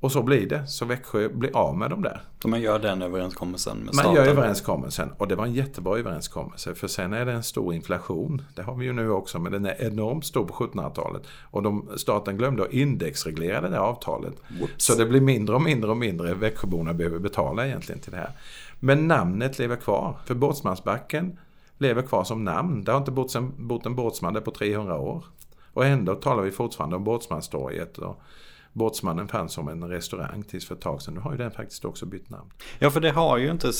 [0.00, 0.66] Och så blir det.
[0.66, 2.22] Så Växjö blir av med dem där.
[2.42, 4.14] Så man gör den överenskommelsen med staten?
[4.14, 5.12] Man gör överenskommelsen.
[5.18, 6.74] Och det var en jättebra överenskommelse.
[6.74, 8.42] För sen är det en stor inflation.
[8.54, 9.38] Det har vi ju nu också.
[9.38, 11.22] Men den är enormt stor på 1700-talet.
[11.50, 14.34] Och de, staten glömde att indexreglera det där avtalet.
[14.58, 14.84] Whoops.
[14.84, 18.32] Så det blir mindre och mindre och mindre Växjöborna behöver betala egentligen till det här.
[18.80, 20.16] Men namnet lever kvar.
[20.24, 21.38] För Båtsmansbacken
[21.78, 22.84] lever kvar som namn.
[22.84, 25.24] Det har inte bott en, bott en båtsman där på 300 år.
[25.72, 27.98] Och ändå talar vi fortfarande om Båtsmanstorget.
[27.98, 28.22] Och,
[28.72, 31.14] Båtsmannen fanns som en restaurang tills för ett tag sedan.
[31.14, 32.50] Nu har ju den faktiskt också bytt namn.
[32.78, 33.72] Ja, för det har ju inte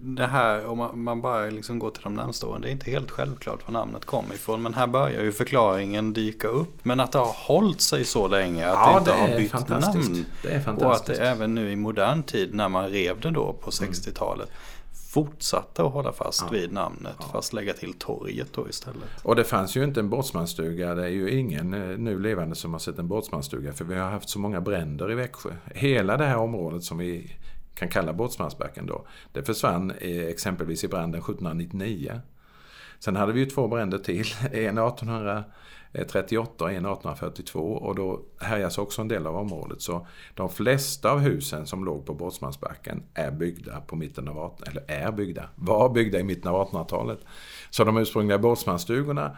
[0.00, 2.66] det här om man bara liksom går till de namnstående.
[2.66, 4.62] Det är inte helt självklart var namnet kommer ifrån.
[4.62, 6.84] Men här börjar ju förklaringen dyka upp.
[6.84, 9.68] Men att det har hållit sig så länge att ja, det inte det har bytt
[9.68, 10.24] namn.
[10.42, 10.84] Det är fantastiskt.
[10.84, 14.48] Och att det även nu i modern tid när man rev det då på 60-talet.
[14.48, 14.75] Mm
[15.16, 16.48] fortsatte att hålla fast ja.
[16.52, 17.26] vid namnet ja.
[17.32, 19.08] fast lägga till torget då istället.
[19.22, 20.94] Och det fanns ju inte en båtsmansstuga.
[20.94, 24.10] Det är ju ingen eh, nu levande som har sett en båtsmansstuga för vi har
[24.10, 25.50] haft så många bränder i Växjö.
[25.74, 27.36] Hela det här området som vi
[27.74, 29.06] kan kalla Båtsmansbacken då.
[29.32, 32.20] Det försvann exempelvis i branden 1799.
[32.98, 34.26] Sen hade vi ju två bränder till.
[34.52, 35.44] En 1800
[36.04, 39.82] 38 och en 1842 och då härjas också en del av området.
[39.82, 44.68] Så de flesta av husen som låg på Båtsmansbacken är byggda på mitten av 18,
[44.68, 47.18] eller är byggda, var byggda i mitten av 1800-talet.
[47.70, 49.36] Så de ursprungliga båtsmansstugorna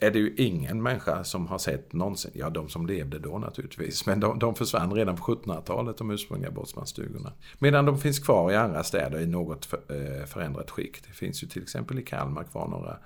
[0.00, 2.30] är det ju ingen människa som har sett någonsin.
[2.34, 4.06] Ja, de som levde då naturligtvis.
[4.06, 7.32] Men de, de försvann redan på 1700-talet, de ursprungliga båtsmansstugorna.
[7.58, 11.06] Medan de finns kvar i andra städer i något för, eh, förändrat skick.
[11.06, 12.98] Det finns ju till exempel i Kalmar kvar några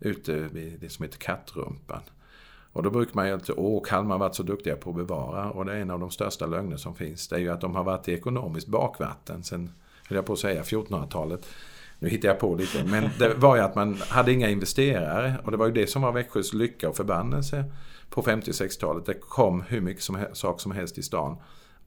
[0.00, 2.02] ute vid det som heter Kattrumpan.
[2.76, 5.50] Och då brukar man ju alltid, åh Kalmar har varit så duktiga på att bevara.
[5.50, 7.28] Och det är en av de största lögner som finns.
[7.28, 9.70] Det är ju att de har varit i ekonomiskt bakvatten sen,
[10.08, 11.46] höll jag på att säga, 1400-talet.
[11.98, 12.84] Nu hittar jag på lite.
[12.84, 15.34] Men det var ju att man hade inga investerare.
[15.44, 17.64] Och det var ju det som var Växjös lycka och förbannelse
[18.10, 19.06] på 50 och 60-talet.
[19.06, 21.36] Det kom hur mycket som, sak som helst i stan.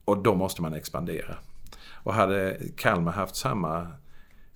[0.04, 1.34] Och då måste man expandera.
[2.02, 3.86] Och hade Kalmar haft samma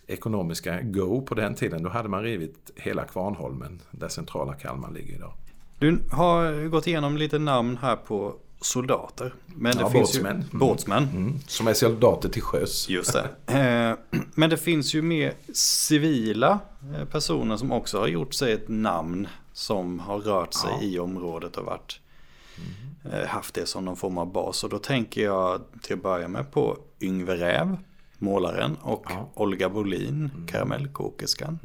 [0.07, 5.14] ekonomiska go på den tiden, då hade man rivit hela Kvarnholmen, där centrala Kalmar ligger
[5.14, 5.33] idag.
[5.85, 9.35] Du har gått igenom lite namn här på soldater.
[9.47, 10.44] Men det ja, finns båtsmän.
[10.53, 11.03] Ju, båtsmän.
[11.03, 11.16] Mm.
[11.16, 11.38] mm.
[11.47, 12.88] Som är soldater till sjöss.
[12.88, 13.55] Just det.
[13.59, 16.59] Eh, men det finns ju mer civila
[16.94, 19.29] eh, personer som också har gjort sig ett namn.
[19.53, 20.83] Som har rört sig ja.
[20.83, 22.01] i området och varit,
[23.05, 23.29] mm.
[23.29, 24.64] haft det som någon form av bas.
[24.64, 27.77] Och då tänker jag till att börja med på Yngve Räv,
[28.18, 28.77] målaren.
[28.83, 29.31] Och ja.
[29.35, 30.47] Olga Bolin, mm.
[30.47, 31.59] karamellkokerskan.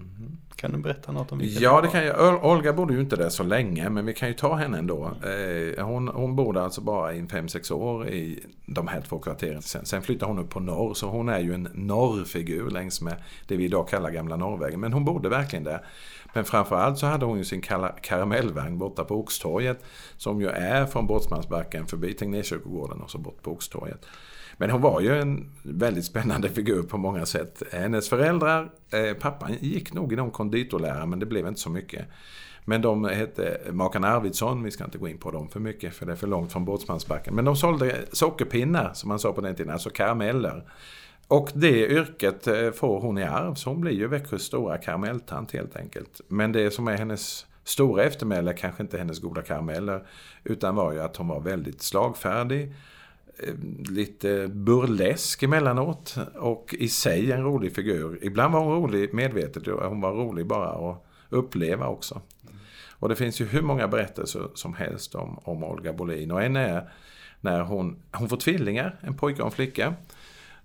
[0.60, 0.72] Mm.
[0.72, 2.46] Kan du berätta något om vilka Ja, det kan jag.
[2.46, 5.06] Olga bodde ju inte där så länge, men vi kan ju ta henne ändå.
[5.06, 9.62] Eh, hon, hon bodde alltså bara i 5-6 år i de här två kvarteren.
[9.62, 13.16] Sen, sen flyttade hon upp på norr, så hon är ju en norrfigur längs med
[13.48, 14.80] det vi idag kallar Gamla Norrvägen.
[14.80, 15.86] Men hon bodde verkligen där.
[16.34, 17.62] Men framförallt så hade hon ju sin
[18.02, 19.84] karamellvagn borta på Oxtorget.
[20.18, 24.06] Som ju är från Båtsmansbacken förbi Tegnérkyrkogården och så bort på Oxtorget.
[24.60, 27.64] Men hon var ju en väldigt spännande figur på många sätt.
[27.72, 32.06] Hennes föräldrar, eh, pappan gick nog i någon konditorlära men det blev inte så mycket.
[32.66, 36.06] Men de hette makarna Arvidsson, vi ska inte gå in på dem för mycket för
[36.06, 37.36] det är för långt från Båtsmansbacken.
[37.36, 40.64] Men de sålde sockerpinnar, som man sa på den tiden, alltså karameller.
[41.28, 45.52] Och det yrket eh, får hon i arv, så hon blir ju Växjös stora karamelltant
[45.52, 46.22] helt enkelt.
[46.28, 50.08] Men det som är hennes stora eftermäle, kanske inte hennes goda karameller,
[50.44, 52.74] utan var ju att hon var väldigt slagfärdig,
[53.44, 53.54] Eh,
[53.90, 58.20] lite burlesk emellanåt och i sig en rolig figur.
[58.22, 62.22] Ibland var hon rolig medvetet, hon var rolig bara att uppleva också.
[63.00, 66.32] Och det finns ju hur många berättelser som helst om, om Olga Bolin.
[66.32, 66.90] Och en är
[67.42, 69.94] när hon, hon får tvillingar, en pojke och en flicka.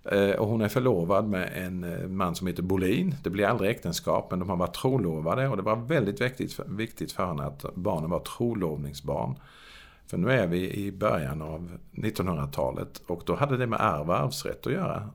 [0.04, 3.14] Eh, och hon är förlovad med en eh, man som heter Bolin.
[3.22, 5.48] Det blir aldrig äktenskap, men de har varit trolovade.
[5.48, 9.34] Och det var väldigt viktigt, viktigt för henne att barnen var trolovningsbarn.
[10.07, 14.17] För nu är vi i början av 1900-talet och då hade det med arv och
[14.17, 15.11] arvsrätt att göra.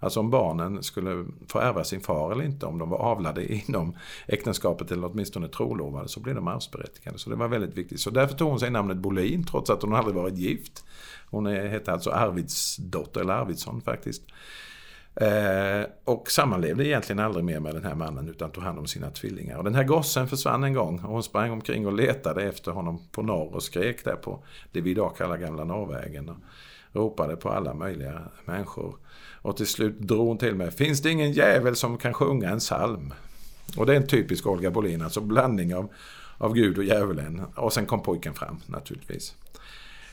[0.00, 3.96] Alltså om barnen skulle få ärva sin far eller inte, om de var avlade inom
[4.26, 7.18] äktenskapet eller åtminstone trolovade, så blev de arvsberättigade.
[7.18, 8.00] Så det var väldigt viktigt.
[8.00, 10.84] Så därför tog hon sig namnet Bolin, trots att hon aldrig varit gift.
[11.30, 14.22] Hon hette alltså Arvidsdotter, eller Arvidsson faktiskt.
[15.20, 19.10] Eh, och sammanlevde egentligen aldrig mer med den här mannen utan tog hand om sina
[19.10, 19.58] tvillingar.
[19.58, 23.02] Och den här gossen försvann en gång och hon sprang omkring och letade efter honom
[23.12, 26.28] på norr och skrek där på det vi idag kallar Gamla Norrvägen.
[26.28, 26.36] Och
[26.92, 28.96] ropade på alla möjliga människor.
[29.42, 30.70] Och till slut drog hon till mig.
[30.70, 33.14] Finns det ingen jävel som kan sjunga en psalm?
[33.76, 35.92] Och det är en typisk Olga Bolin, alltså blandning av,
[36.38, 37.42] av Gud och djävulen.
[37.54, 39.34] Och sen kom pojken fram naturligtvis.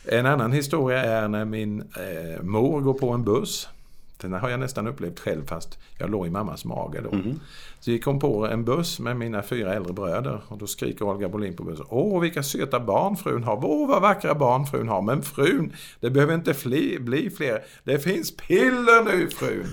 [0.05, 3.69] En annan historia är när min eh, mor går på en buss
[4.17, 7.11] den har jag nästan upplevt själv fast jag låg i mammas mage då.
[7.11, 7.39] Mm.
[7.79, 11.29] Så gick hon på en buss med mina fyra äldre bröder och då skriker Olga
[11.29, 11.85] Bolin på bussen.
[11.89, 13.65] Åh vilka söta barn frun har.
[13.65, 15.01] Åh vad vackra barn frun har.
[15.01, 17.63] Men frun, det behöver inte fli, bli fler.
[17.83, 19.67] Det finns piller nu frun.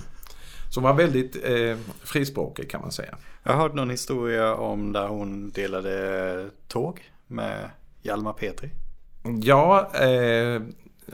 [0.70, 3.18] Som var väldigt eh, frispråkig kan man säga.
[3.42, 7.70] Jag hörde någon historia om där hon delade tåg med
[8.02, 8.70] Hjalmar Petri.
[9.42, 10.62] Ja, eh,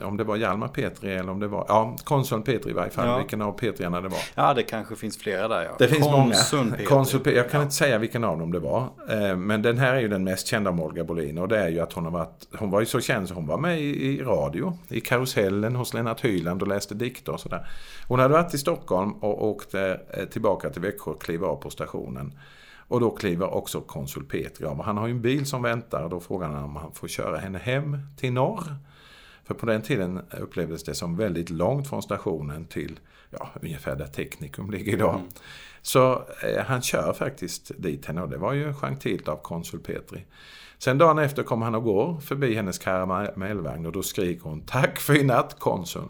[0.01, 3.07] om det var Hjalmar Petri eller om det var, ja, konsuln Petri i varje fall,
[3.07, 3.17] ja.
[3.17, 4.19] vilken av Petrierna det var.
[4.35, 5.71] Ja, det kanske finns flera där ja.
[5.79, 6.71] Det finns konsul många.
[6.71, 6.85] Petri.
[6.85, 7.37] Konsul Petri.
[7.37, 7.63] Jag kan ja.
[7.63, 8.89] inte säga vilken av dem det var.
[9.09, 11.69] Eh, men den här är ju den mest kända av Olga Bolin och det är
[11.69, 14.05] ju att hon har varit, hon var ju så känd så hon var med i,
[14.05, 17.67] i radio, i Karusellen hos Lennart Hyland och läste dikter och sådär.
[18.07, 21.69] Hon hade varit i Stockholm och åkte eh, tillbaka till Växjö och klev av på
[21.69, 22.33] stationen.
[22.89, 24.81] Och då kliver också konsul Petri av.
[24.81, 27.37] Han har ju en bil som väntar och då frågar han om han får köra
[27.37, 28.75] henne hem till norr.
[29.49, 34.07] För på den tiden upplevdes det som väldigt långt från stationen till ja, ungefär där
[34.07, 35.15] Teknikum ligger idag.
[35.15, 35.27] Mm.
[35.81, 40.25] Så eh, han kör faktiskt dit henne och det var ju gentilt av konsul Petri.
[40.77, 44.99] Sen dagen efter kommer han och går förbi hennes karamellvagn och då skriker hon Tack
[44.99, 46.09] för i natt konsul.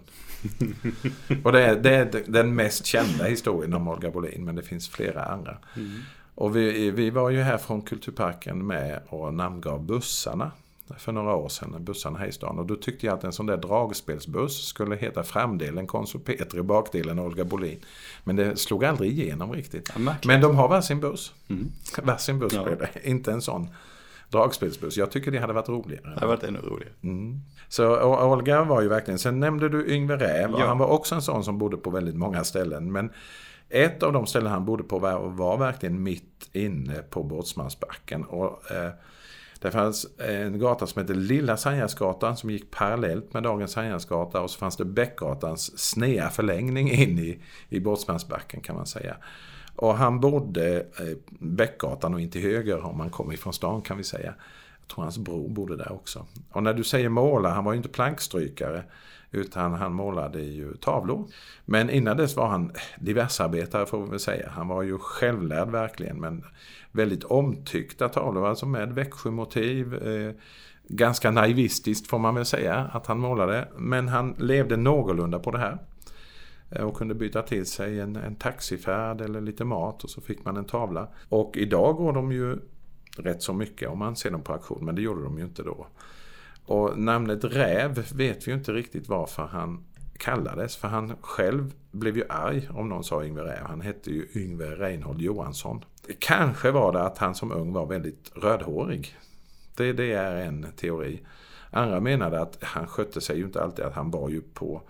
[1.43, 4.89] och det är, det är, den mest kända historien om Olga Bolin men det finns
[4.89, 5.57] flera andra.
[5.75, 5.99] Mm.
[6.35, 10.51] Och vi, vi var ju här från Kulturparken med och namngav bussarna
[10.97, 12.59] för några år sedan, bussarna här i stan.
[12.59, 16.65] Och då tyckte jag att en sån där dragspelsbuss skulle heta framdelen Konsul Petri och
[16.65, 17.79] bakdelen Olga Bolin.
[18.23, 19.91] Men det slog aldrig igenom riktigt.
[20.05, 21.33] Ja, Men de har varsin buss.
[21.47, 21.71] Mm.
[22.03, 22.63] Varsin buss ja.
[22.63, 23.67] blev det, inte en sån
[24.29, 24.97] dragspelsbuss.
[24.97, 26.03] Jag tycker det hade varit roligare.
[26.03, 26.93] Det hade varit ännu roligare.
[27.03, 27.41] Mm.
[27.67, 30.51] Så Olga var ju verkligen, sen nämnde du Yngve Räv.
[30.57, 30.67] Ja.
[30.67, 32.91] Han var också en sån som bodde på väldigt många ställen.
[32.91, 33.09] Men
[33.69, 38.23] ett av de ställen han bodde på var, var verkligen mitt inne på Båtsmansbacken.
[38.23, 38.91] Och, eh,
[39.59, 44.51] det fanns en gata som hette Lilla Sandgärdsgatan som gick parallellt med dagens Sandgärdsgata och
[44.51, 49.17] så fanns det Bäckgatans snea förlängning in i, i Båtsmansbacken kan man säga.
[49.75, 53.97] Och han bodde eh, Bäckgatan och in till höger om man kom ifrån stan kan
[53.97, 54.33] vi säga.
[54.81, 56.25] Jag tror hans bror bodde där också.
[56.51, 58.83] Och när du säger måla, han var ju inte plankstrykare.
[59.31, 61.27] Utan han målade ju tavlor.
[61.65, 64.49] Men innan dess var han diversarbetare får vi väl säga.
[64.49, 66.19] Han var ju självlärd verkligen.
[66.19, 66.45] Men
[66.91, 69.93] väldigt omtyckta tavlor, alltså med Växjömotiv.
[69.93, 70.33] Eh,
[70.87, 73.67] ganska naivistiskt får man väl säga att han målade.
[73.77, 75.77] Men han levde någorlunda på det här.
[76.69, 80.45] Eh, och kunde byta till sig en, en taxifärd eller lite mat och så fick
[80.45, 81.07] man en tavla.
[81.29, 82.57] Och idag går de ju
[83.17, 85.63] rätt så mycket om man ser dem på auktion, men det gjorde de ju inte
[85.63, 85.87] då.
[86.65, 89.83] Och namnet Räv vet vi ju inte riktigt varför han
[90.19, 90.75] kallades.
[90.75, 93.65] För han själv blev ju arg om någon sa Yngve Räv.
[93.65, 95.83] Han hette ju Yngve Reinhold Johansson.
[96.19, 99.17] Kanske var det att han som ung var väldigt rödhårig.
[99.75, 101.21] Det, det är en teori.
[101.71, 104.81] Andra menade att han skötte sig ju inte alltid, att han var ju på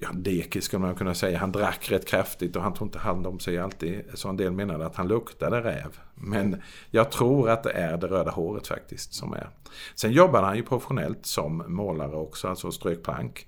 [0.00, 1.38] ja, dekis skulle man kunna säga.
[1.38, 4.04] Han drack rätt kraftigt och han tog inte hand om sig alltid.
[4.14, 5.98] Så en del menade att han luktade räv.
[6.14, 9.48] Men jag tror att det är det röda håret faktiskt som är.
[9.94, 13.46] Sen jobbade han ju professionellt som målare också, alltså strök plank.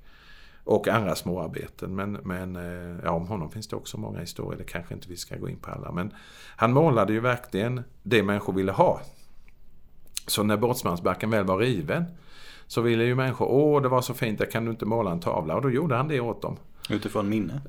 [0.65, 1.95] Och andra småarbeten.
[1.95, 4.59] Men, men eh, ja, om honom finns det också många historier.
[4.59, 5.93] Det kanske inte vi ska gå in på alla.
[5.93, 6.15] Men
[6.57, 9.01] han målade ju verkligen det människor ville ha.
[10.27, 12.05] Så när Båtsmansbacken väl var riven
[12.67, 15.21] så ville ju människor, åh det var så fint, där kan du inte måla en
[15.21, 15.55] tavla?
[15.55, 16.57] Och då gjorde han det åt dem.
[16.91, 17.61] Utifrån minne?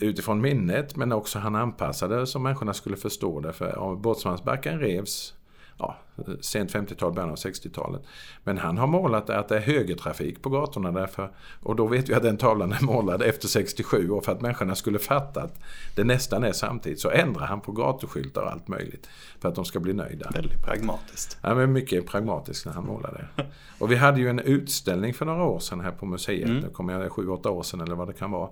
[0.00, 3.52] Utifrån minnet, men också han anpassade så människorna skulle förstå det.
[3.52, 5.34] För Båtsmansbacken revs
[5.78, 5.96] ja,
[6.40, 8.02] sent 50-tal, början av 60-talet.
[8.44, 11.30] Men han har målat att det är högertrafik på gatorna därför.
[11.62, 14.74] Och då vet vi att den tavlan är målad efter 67 och för att människorna
[14.74, 15.60] skulle fatta att
[15.96, 19.08] det nästan är samtidigt så ändrar han på gatuskyltar och allt möjligt.
[19.40, 20.30] För att de ska bli nöjda.
[20.30, 21.38] Väldigt pragmatiskt.
[21.42, 23.28] Ja, men mycket pragmatiskt när han målade.
[23.78, 26.48] Och vi hade ju en utställning för några år sedan här på museet.
[26.48, 26.62] Mm.
[26.62, 28.48] Det kommer jag 7-8 år sedan eller vad det kan vara.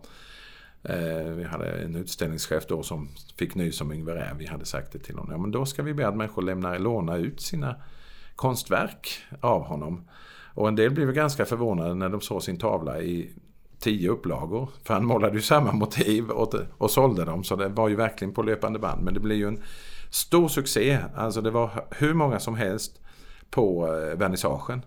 [0.88, 4.37] Eh, vi hade en utställningschef då som fick nys om Yngve Räv.
[4.38, 5.33] Vi hade sagt det till honom.
[5.33, 7.77] Ja, men då ska vi be att människor lämnar, låna ut sina
[8.37, 9.09] konstverk
[9.40, 10.09] av honom.
[10.55, 13.31] Och en del blev ganska förvånade när de såg sin tavla i
[13.79, 14.68] tio upplagor.
[14.85, 17.44] För han målade ju samma motiv och, och sålde dem.
[17.44, 19.03] Så det var ju verkligen på löpande band.
[19.03, 19.62] Men det blev ju en
[20.11, 20.99] stor succé.
[21.16, 23.01] Alltså det var hur många som helst
[23.51, 24.83] på eh, vernissagen.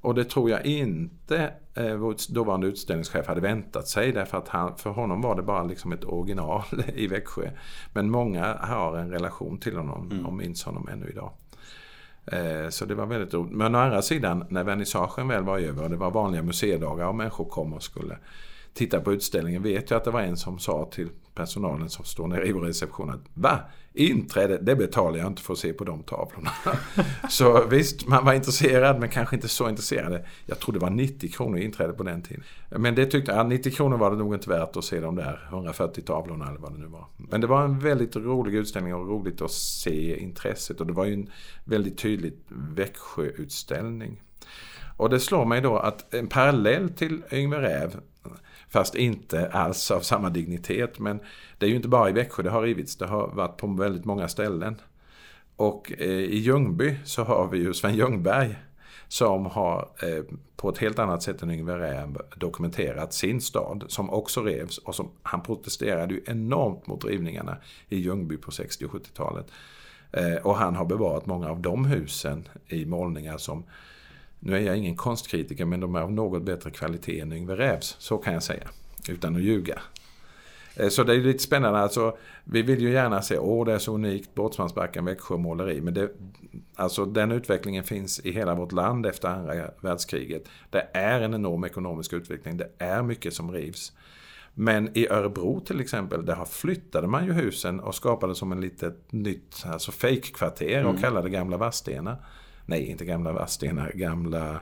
[0.00, 4.76] Och det tror jag inte eh, vår dåvarande utställningschef hade väntat sig därför att han,
[4.76, 7.50] för honom var det bara liksom ett original i Växjö.
[7.92, 10.26] Men många har en relation till honom mm.
[10.26, 11.30] och minns honom ännu idag.
[12.26, 13.52] Eh, så det var väldigt roligt.
[13.52, 17.14] Men å andra sidan, när vernissagen väl var över och det var vanliga museidagar och
[17.14, 18.18] människor kom och skulle
[18.74, 22.26] titta på utställningen vet jag att det var en som sa till personalen som står
[22.26, 23.60] nere i vår reception att Va?
[23.92, 26.50] Inträde, det betalar jag inte för att se på de tavlorna.
[27.30, 30.24] så visst, man var intresserad men kanske inte så intresserad.
[30.46, 32.44] Jag tror det var 90 kronor inträde på den tiden.
[32.70, 35.48] Men det tyckte jag, 90 kronor var det nog inte värt att se de där
[35.48, 37.06] 140 tavlorna eller vad det nu var.
[37.16, 41.04] Men det var en väldigt rolig utställning och roligt att se intresset och det var
[41.04, 41.30] ju en
[41.64, 44.22] väldigt tydlig Växjöutställning.
[44.96, 48.00] Och det slår mig då att en parallell till Yngve Räv
[48.68, 50.98] Fast inte alls av samma dignitet.
[50.98, 51.20] Men
[51.58, 52.96] det är ju inte bara i Växjö det har rivits.
[52.96, 54.76] Det har varit på väldigt många ställen.
[55.56, 58.56] Och eh, i Ljungby så har vi ju Sven Ljungberg.
[59.08, 60.24] Som har eh,
[60.56, 63.84] på ett helt annat sätt än Yngve Räv dokumenterat sin stad.
[63.88, 64.78] Som också revs.
[64.78, 67.56] Och som, han protesterade ju enormt mot rivningarna
[67.88, 69.46] i Ljungby på 60 och 70-talet.
[70.12, 73.64] Eh, och han har bevarat många av de husen i målningar som
[74.40, 77.96] nu är jag ingen konstkritiker men de är av något bättre kvalitet än Yngve Rävs,
[77.98, 78.68] så kan jag säga.
[79.08, 79.80] Utan att ljuga.
[80.78, 81.78] Eh, så det är lite spännande.
[81.78, 85.80] Alltså, vi vill ju gärna se, åh det är så unikt, Båtsmansbacken, Växjö måleri.
[85.80, 86.10] Men det,
[86.74, 90.48] alltså, den utvecklingen finns i hela vårt land efter andra världskriget.
[90.70, 93.92] Det är en enorm ekonomisk utveckling, det är mycket som rivs.
[94.54, 99.12] Men i Örebro till exempel, där flyttade man ju husen och skapade som en litet
[99.12, 101.02] nytt alltså fake-kvarter och mm.
[101.02, 102.16] kallade det Gamla Vadstena.
[102.68, 104.60] Nej, inte gamla Vadstena, gamla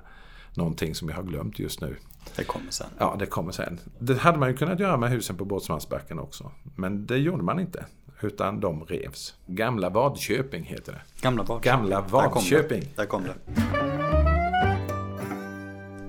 [0.54, 1.96] någonting som jag har glömt just nu.
[2.36, 2.86] Det kommer sen.
[2.98, 3.80] Ja, det kommer sen.
[3.98, 6.50] Det hade man ju kunnat göra med husen på Båtsmansbacken också.
[6.76, 7.84] Men det gjorde man inte.
[8.20, 9.34] Utan de revs.
[9.46, 11.22] Gamla Vadköping heter det.
[11.22, 11.72] Gamla Vadköping.
[11.72, 12.82] Gamla Vadköping.
[12.96, 13.34] Där kom det.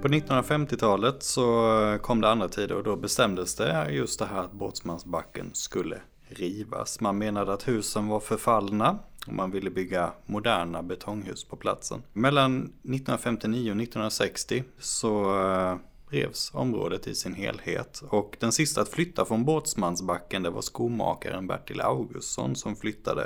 [0.02, 4.52] På 1950-talet så kom det andra tider och då bestämdes det just det här att
[4.52, 7.00] Båtsmansbacken skulle rivas.
[7.00, 12.04] Man menade att husen var förfallna och man ville bygga moderna betonghus på platsen.
[12.14, 15.78] Mellan 1959 och 1960 så eh,
[16.10, 18.04] revs området i sin helhet.
[18.10, 23.24] Och den sista att flytta från Båtsmansbacken det var skomakaren Bertil Augustsson som flyttade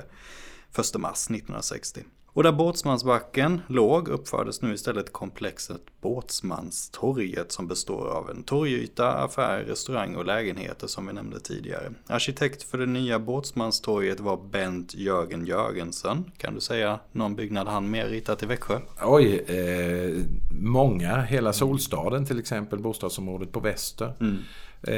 [0.80, 2.02] 1 mars 1960.
[2.34, 9.64] Och där Båtsmansbacken låg uppfördes nu istället komplexet Båtsmanstorget som består av en torgyta, affär,
[9.64, 11.92] restaurang och lägenheter som vi nämnde tidigare.
[12.08, 16.32] Arkitekt för det nya Båtsmanstorget var Bent Jörgen Jörgensen.
[16.38, 18.80] Kan du säga någon byggnad han mer ritat i Växjö?
[19.04, 20.24] Oj, eh,
[20.62, 21.22] många.
[21.22, 24.14] Hela Solstaden till exempel, bostadsområdet på Väster.
[24.20, 24.38] Mm.
[24.84, 24.94] Eh,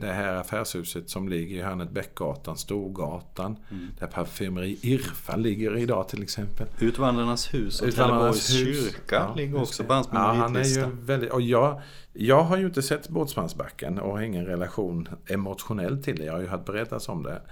[0.00, 3.56] det här affärshuset som ligger i hörnet Bäckgatan, Storgatan.
[3.70, 3.88] Mm.
[3.98, 6.66] Där parfymeri Irfa ligger idag till exempel.
[6.78, 11.30] Utvandrarnas hus och Trelleborgs kyrka ja, ligger också på hans ja, han är ju väldigt,
[11.30, 11.80] och jag,
[12.12, 16.24] jag har ju inte sett Båtsmansbacken och har ingen relation emotionellt till det.
[16.24, 17.42] Jag har ju hört berättas om det.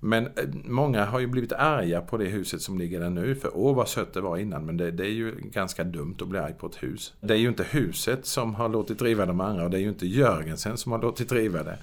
[0.00, 0.32] Men eh,
[0.64, 3.34] många har ju blivit arga på det huset som ligger där nu.
[3.34, 4.66] För åh vad sött det var innan.
[4.66, 7.14] Men det, det, är ju ganska dumt att bli arg på ett hus.
[7.20, 9.88] Det är ju inte huset som har låtit driva de andra och det är ju
[9.88, 11.78] inte Jörgensen som har låtit driva det.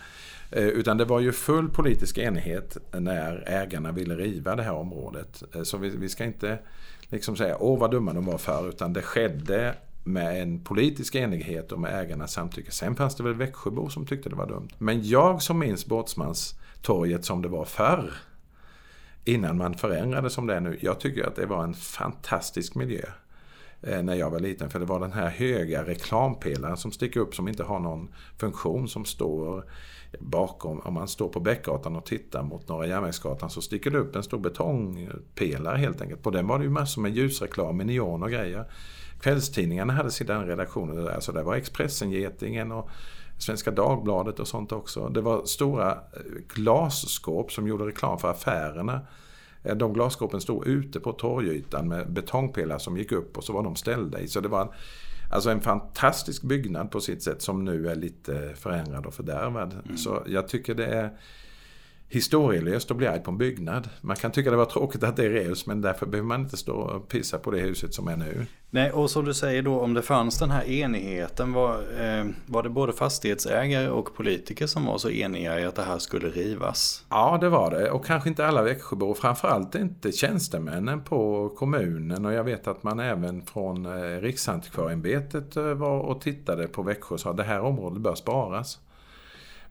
[0.51, 5.43] Eh, utan det var ju full politisk enighet när ägarna ville riva det här området.
[5.56, 6.60] Eh, så vi, vi ska inte
[7.10, 8.69] liksom säga åh vad dumma de var för.
[8.69, 12.71] Utan det skedde med en politisk enighet och med ägarnas samtycke.
[12.71, 14.69] Sen fanns det väl Växjöbor som tyckte det var dumt.
[14.77, 16.56] Men jag som minns Båtsmans
[16.88, 18.13] torget som det var förr.
[19.25, 20.77] Innan man förändrade som det är nu.
[20.81, 23.06] Jag tycker att det var en fantastisk miljö.
[23.81, 24.69] Eh, när jag var liten.
[24.69, 28.88] För det var den här höga reklampelaren som sticker upp som inte har någon funktion
[28.88, 29.63] som står
[30.19, 30.79] bakom.
[30.79, 34.23] Om man står på Bäckgatan och tittar mot Norra Järnvägsgatan så sticker det upp en
[34.23, 36.23] stor betongpelare helt enkelt.
[36.23, 38.65] På den var det ju massor med ljusreklam med neon och grejer.
[39.21, 41.19] Kvällstidningarna hade sin redaktioner där.
[41.19, 42.90] Så det var Expressen-Getingen och
[43.38, 45.10] Svenska Dagbladet och sånt också.
[45.10, 46.19] Det var stora eh,
[46.56, 49.02] glasskåp som gjorde reklam för affärerna.
[49.63, 53.63] Eh, de glasskåpen stod ute på torgytan med betongpelare som gick upp och så var
[53.63, 54.27] de ställda i.
[54.27, 54.69] Så det var en,
[55.31, 59.73] alltså en fantastisk byggnad på sitt sätt som nu är lite förändrad och fördärvad.
[59.85, 59.98] Mm.
[59.98, 61.17] Så jag tycker det är
[62.10, 63.89] historielöst att bli arg på en byggnad.
[64.01, 66.73] Man kan tycka det var tråkigt att det revs men därför behöver man inte stå
[66.73, 68.45] och pissa på det huset som är nu.
[68.69, 72.63] Nej, och som du säger då, om det fanns den här enigheten, var, eh, var
[72.63, 77.05] det både fastighetsägare och politiker som var så eniga i att det här skulle rivas?
[77.10, 77.91] Ja, det var det.
[77.91, 82.25] Och kanske inte alla Växjöbor, framförallt inte tjänstemännen på kommunen.
[82.25, 87.13] Och jag vet att man även från eh, Riksantikvarieämbetet eh, var och tittade på Växjö
[87.13, 88.79] och sa att det här området bör sparas.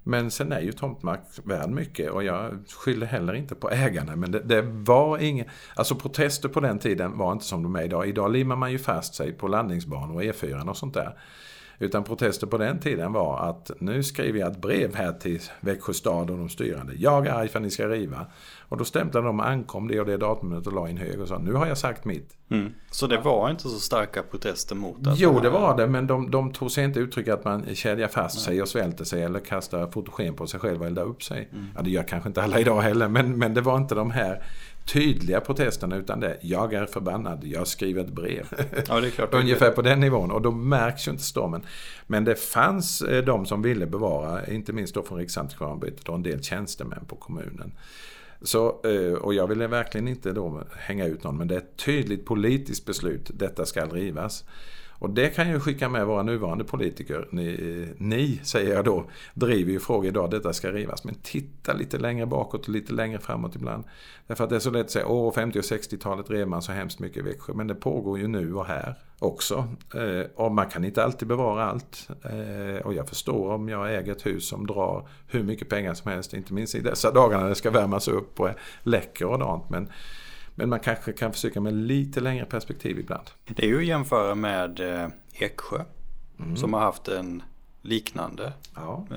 [0.09, 4.17] Men sen är ju tomtmark värd mycket och jag skyller heller inte på ägarna.
[4.17, 7.83] Men det, det var ingen, alltså protester på den tiden var inte som de är
[7.83, 8.09] idag.
[8.09, 11.19] Idag limmar man ju fast sig på landningsbanor och E4 och sånt där.
[11.79, 15.93] Utan protester på den tiden var att nu skriver jag ett brev här till Växjö
[15.93, 16.93] stad och de styrande.
[16.97, 18.27] Jag är arg för att ni ska riva.
[18.69, 21.39] Och då stämplade de ankom det och det datumet och la in hög och sa
[21.39, 22.37] nu har jag sagt mitt.
[22.51, 22.75] Mm.
[22.91, 26.31] Så det var inte så starka protester mot att Jo det var det men de,
[26.31, 29.91] de tog sig inte uttryck att man kedjar fast sig och svälter sig eller kastar
[29.91, 31.49] fotogen på sig själv och eldar upp sig.
[31.53, 31.67] Mm.
[31.77, 34.43] Ja det gör kanske inte alla idag heller men, men det var inte de här
[34.87, 38.47] tydliga protesterna utan det jag är förbannad, jag skriver ett brev.
[38.89, 41.63] Ja, det är klart Ungefär på den nivån och då märks ju inte stormen.
[42.07, 46.23] Men det fanns eh, de som ville bevara, inte minst då från Riksantikvarieämbetet och en
[46.23, 47.73] del tjänstemän på kommunen.
[48.43, 51.77] Så, eh, och jag ville verkligen inte då hänga ut någon men det är ett
[51.77, 54.45] tydligt politiskt beslut, detta ska rivas.
[54.99, 57.29] Och det kan jag skicka med våra nuvarande politiker.
[57.31, 61.05] Ni, ni, säger jag då, driver ju frågor idag, detta ska rivas.
[61.05, 63.85] Men titta lite längre bakåt och lite längre framåt ibland.
[64.27, 66.73] Därför att det är så lätt att säga, åh 50 och 60-talet rev man så
[66.73, 67.53] hemskt mycket i Växjö.
[67.55, 69.69] Men det pågår ju nu och här också.
[69.95, 72.09] Eh, och man kan inte alltid bevara allt.
[72.25, 76.11] Eh, och jag förstår om jag äger ett hus som drar hur mycket pengar som
[76.11, 76.35] helst.
[76.35, 79.71] Inte minst i dessa dagar när det ska värmas upp och är läcker och dant.
[79.71, 79.89] Men
[80.59, 83.31] men man kanske kan försöka med lite längre perspektiv ibland.
[83.45, 85.85] Det är ju att jämföra med eh, Eksjö.
[86.39, 86.57] Mm.
[86.57, 87.43] Som har haft en
[87.83, 88.53] liknande.
[88.75, 89.07] Ja.
[89.11, 89.17] Eh,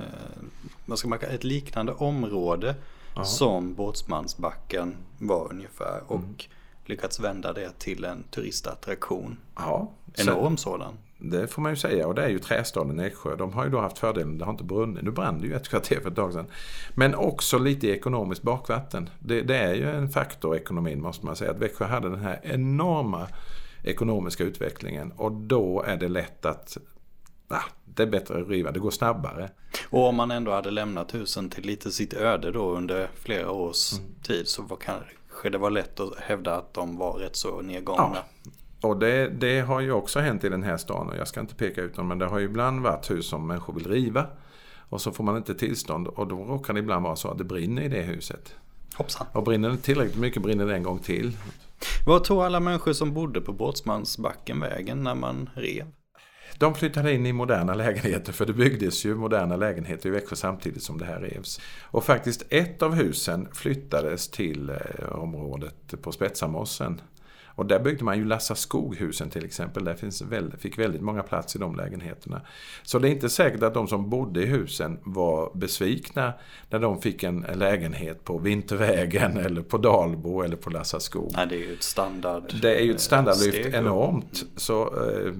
[0.86, 2.74] vad ska man kalla ett liknande område.
[3.16, 3.24] Ja.
[3.24, 6.02] Som Båtsmansbacken var ungefär.
[6.06, 6.34] Och mm.
[6.90, 9.36] Lyckats vända det till en turistattraktion.
[9.56, 9.90] Ja.
[10.14, 10.94] Enorm sådan.
[11.18, 13.36] Det får man ju säga och det är ju trästaden Eksjö.
[13.36, 15.02] De har ju då haft fördelen, det har inte brunnit.
[15.02, 16.46] Nu brann det ju ett kvarter för ett tag sedan.
[16.94, 19.10] Men också lite ekonomiskt bakvatten.
[19.18, 21.50] Det, det, är ju en faktor i ekonomin måste man säga.
[21.50, 23.28] Att Växjö hade den här enorma
[23.84, 26.78] ekonomiska utvecklingen och då är det lätt att
[27.48, 29.50] ah, det är bättre att riva, det går snabbare.
[29.90, 33.92] Och om man ändå hade lämnat husen till lite sitt öde då under flera års
[33.92, 34.04] mm.
[34.22, 34.76] tid så var
[35.40, 38.10] kanske det var lätt att hävda att de var rätt så nedgångna.
[38.14, 38.88] Ja.
[38.88, 41.54] Och det, det, har ju också hänt i den här stan och jag ska inte
[41.54, 44.26] peka ut dem men det har ju ibland varit hus som människor vill riva.
[44.88, 47.44] Och så får man inte tillstånd och då råkar det ibland vara så att det
[47.44, 48.54] brinner i det huset.
[48.94, 49.26] Hoppsan.
[49.32, 51.36] Och brinner det tillräckligt mycket brinner det en gång till.
[52.06, 55.86] Vad tog alla människor som bodde på Båtsmansbacken vägen när man rev?
[56.60, 60.82] De flyttade in i moderna lägenheter för det byggdes ju moderna lägenheter i Växjö samtidigt
[60.82, 61.60] som det här revs.
[61.82, 67.00] Och faktiskt ett av husen flyttades till eh, området på Spetsamossen
[67.60, 69.84] och där byggde man ju Lassa Skoghusen till exempel.
[69.84, 72.40] Där finns väldigt, fick väldigt många plats i de lägenheterna.
[72.82, 76.32] Så det är inte säkert att de som bodde i husen var besvikna
[76.70, 81.32] när de fick en lägenhet på Vintervägen eller på Dalbo eller på Lassa Skog.
[81.36, 83.74] Nej, det är ju ett standard Det är ju ett standardlyft steg.
[83.74, 84.44] enormt.
[84.56, 85.32] Så eh,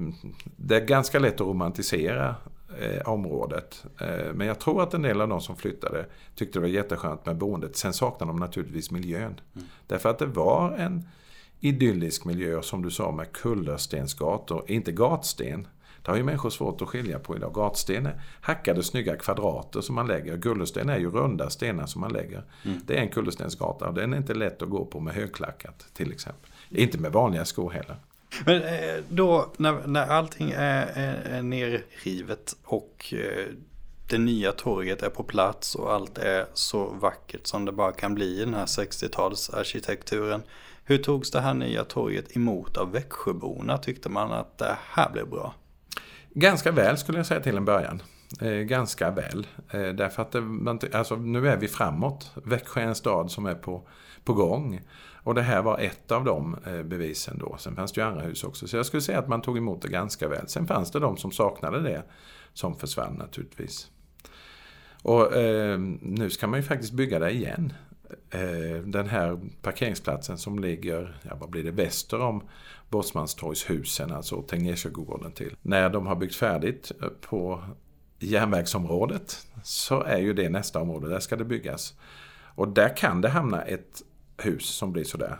[0.56, 2.34] det är ganska lätt att romantisera
[2.80, 3.84] eh, området.
[4.00, 7.26] Eh, men jag tror att en del av de som flyttade tyckte det var jätteskönt
[7.26, 7.76] med boendet.
[7.76, 9.40] Sen saknar de naturligtvis miljön.
[9.54, 9.68] Mm.
[9.86, 11.08] Därför att det var en
[11.60, 15.66] idyllisk miljö som du sa med kullerstensgator, inte gatsten.
[16.02, 17.54] Det har ju människor svårt att skilja på idag.
[17.54, 20.40] Gatsten är hackade snygga kvadrater som man lägger.
[20.40, 22.42] Kullersten är ju runda stenar som man lägger.
[22.64, 22.80] Mm.
[22.86, 26.12] Det är en kullerstensgata och den är inte lätt att gå på med högklackat till
[26.12, 26.50] exempel.
[26.70, 27.96] Inte med vanliga skor heller.
[28.44, 33.46] Men eh, då när, när allting är, är, är nerrivet och eh,
[34.06, 38.14] det nya torget är på plats och allt är så vackert som det bara kan
[38.14, 40.42] bli i den här 60-talsarkitekturen.
[40.84, 43.78] Hur togs det här nya torget emot av Växjöborna?
[43.78, 45.54] Tyckte man att det här blev bra?
[46.34, 48.02] Ganska väl skulle jag säga till en början.
[48.40, 49.46] eh, ganska väl.
[49.70, 52.32] Eh, därför att det, alltså, nu är vi framåt.
[52.44, 53.88] Växjö är en stad som är på,
[54.24, 54.80] på gång.
[55.22, 57.56] Och det här var ett av de eh, bevisen då.
[57.58, 58.68] Sen fanns det ju andra hus också.
[58.68, 60.48] Så jag skulle säga att man tog emot det ganska väl.
[60.48, 62.02] Sen fanns det de som saknade det,
[62.52, 63.90] som försvann naturligtvis.
[65.02, 67.72] Och eh, nu ska man ju faktiskt bygga det igen.
[68.30, 72.42] Eh, den här parkeringsplatsen som ligger, ja vad blir det, väster om
[72.88, 75.56] Båtsmanstorgshusen, alltså Tegnérsjögården till.
[75.62, 77.64] När de har byggt färdigt eh, på
[78.18, 81.94] järnvägsområdet så är ju det nästa område, där ska det byggas.
[82.54, 84.02] Och där kan det hamna ett
[84.36, 85.38] hus som blir sådär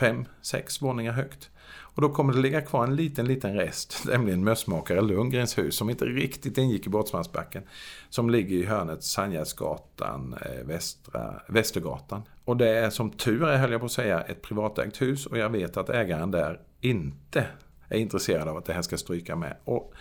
[0.00, 1.50] fem, sex våningar högt.
[1.94, 5.90] Och då kommer det ligga kvar en liten, liten rest, nämligen mössmakare Lundgrens hus som
[5.90, 7.62] inte riktigt ingick i Båtsmansbacken.
[8.10, 12.22] Som ligger i hörnet Sandgärdsgatan, eh, Västra, Västergatan.
[12.44, 15.38] Och det är som tur är, höll jag på att säga, ett privatägt hus och
[15.38, 17.46] jag vet att ägaren där inte
[17.88, 19.56] är intresserad av att det här ska stryka med.
[19.64, 19.94] Och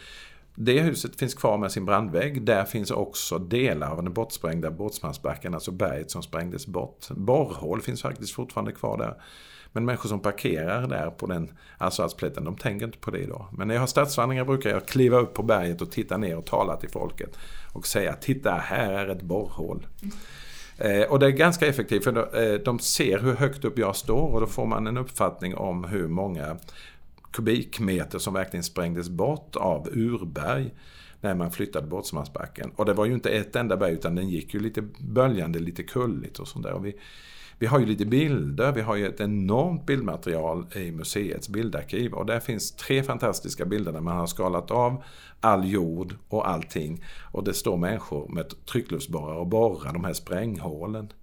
[0.55, 2.41] det huset finns kvar med sin brandvägg.
[2.41, 7.07] Där finns också delar av den bortsprängda Båtsmansbacken, alltså berget som sprängdes bort.
[7.09, 9.15] Borrhål finns faktiskt fortfarande kvar där.
[9.73, 13.45] Men människor som parkerar där på den asfaltsplätten, de tänker inte på det idag.
[13.51, 16.45] Men när jag har stadsvandringar brukar jag kliva upp på berget och titta ner och
[16.45, 17.37] tala till folket.
[17.73, 19.87] Och säga, titta här är ett borrhål.
[20.77, 24.33] Eh, och det är ganska effektivt för eh, de ser hur högt upp jag står
[24.33, 26.57] och då får man en uppfattning om hur många
[27.31, 30.73] kubikmeter som verkligen sprängdes bort av urberg
[31.21, 32.71] när man flyttade Båtsmansbacken.
[32.75, 35.83] Och det var ju inte ett enda berg utan den gick ju lite böljande, lite
[35.83, 36.73] kulligt och sånt där.
[36.73, 36.95] Och vi,
[37.59, 42.25] vi har ju lite bilder, vi har ju ett enormt bildmaterial i museets bildarkiv och
[42.25, 45.03] där finns tre fantastiska bilder där man har skalat av
[45.39, 47.03] all jord och allting.
[47.31, 51.13] Och det står människor med tryckluftsborrar och borrar de här spränghålen.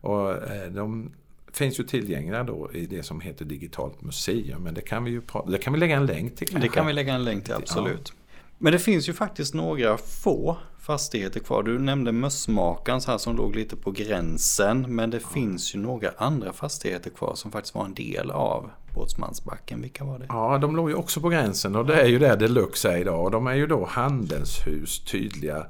[0.00, 1.12] Och eh, de
[1.56, 4.62] finns ju tillgängliga då i det som heter Digitalt museum.
[4.62, 6.48] Men det kan vi ju det kan vi lägga en länk till.
[6.48, 6.68] Kanske.
[6.68, 8.12] Det kan vi lägga en länk till, absolut.
[8.16, 8.22] Ja.
[8.58, 11.62] Men det finns ju faktiskt några få fastigheter kvar.
[11.62, 14.94] Du nämnde Mössmakans här som låg lite på gränsen.
[14.94, 19.82] Men det finns ju några andra fastigheter kvar som faktiskt var en del av Båtsmansbacken.
[19.82, 20.26] Vilka var det?
[20.28, 23.24] Ja, de låg ju också på gränsen och det är ju där Deluxe är idag.
[23.24, 25.66] Och de är ju då handelshus, tydliga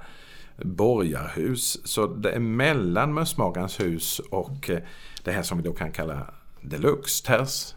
[0.57, 1.87] borgarhus.
[1.87, 4.79] Så det är mellan Mössmakarens hus och eh,
[5.27, 6.27] det här som vi då kan kalla
[6.61, 7.75] Deluxe, Ters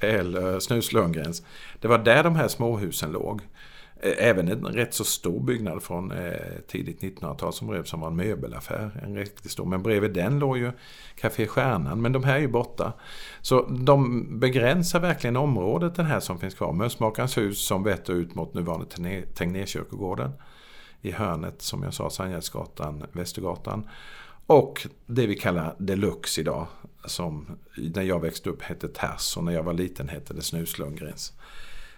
[0.00, 1.42] eller Snus Lundgrens.
[1.80, 3.42] Det var där de här småhusen låg.
[4.02, 6.32] Eh, även en rätt så stor byggnad från eh,
[6.68, 9.00] tidigt 1900-tal som revs som var en möbelaffär.
[9.02, 9.64] En riktigt stor.
[9.64, 10.72] Men bredvid den låg ju
[11.16, 12.02] Café Stjärnan.
[12.02, 12.92] Men de här är ju borta.
[13.40, 16.72] Så de begränsar verkligen området den här som finns kvar.
[16.72, 18.86] Mössmakarens hus som vetter ut mot nuvarande
[19.34, 20.32] Tegnérkyrkogården.
[21.00, 23.88] I hörnet som jag sa, Sandgärdsgatan, Västergatan.
[24.46, 26.66] Och det vi kallar Deluxe idag.
[27.04, 31.32] Som när jag växte upp hette Ters och när jag var liten hette det Snuslundgrens.